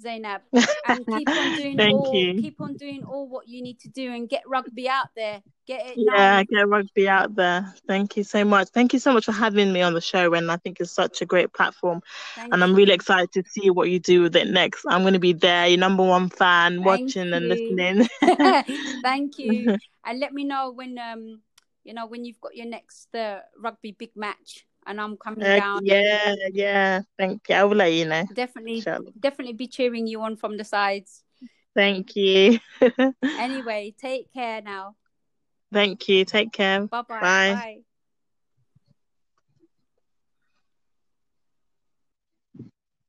[0.02, 0.42] Zainab,
[0.86, 2.34] and keep on doing Thank all you.
[2.38, 5.86] keep on doing all what you need to do and get rugby out there, get
[5.88, 6.44] it Yeah, done.
[6.44, 7.74] get rugby out there.
[7.88, 8.70] Thank you so much.
[8.70, 11.22] Thank you so much for having me on the show, and I think it's such
[11.22, 12.02] a great platform.
[12.36, 14.86] Thank and I'm really excited to see what you do with it next.
[14.88, 18.08] I'm going to be there, your number one fan, Thank watching and listening.
[19.02, 19.72] Thank you.
[20.06, 21.42] and let me know when um
[21.84, 25.56] you know when you've got your next uh, rugby big match and I'm coming Uh,
[25.56, 25.82] down.
[25.84, 27.02] yeah, yeah.
[27.18, 27.56] Thank you.
[27.56, 28.24] I will let you know.
[28.34, 29.12] Definitely Inshallah.
[29.20, 31.24] definitely be cheering you on from the sides.
[31.76, 32.60] Thank you.
[33.38, 34.96] Anyway, take care now.
[35.72, 36.26] Thank you.
[36.26, 36.88] Take care.
[36.88, 37.20] Bye-bye.
[37.22, 37.54] Bye.
[37.54, 37.82] Bye.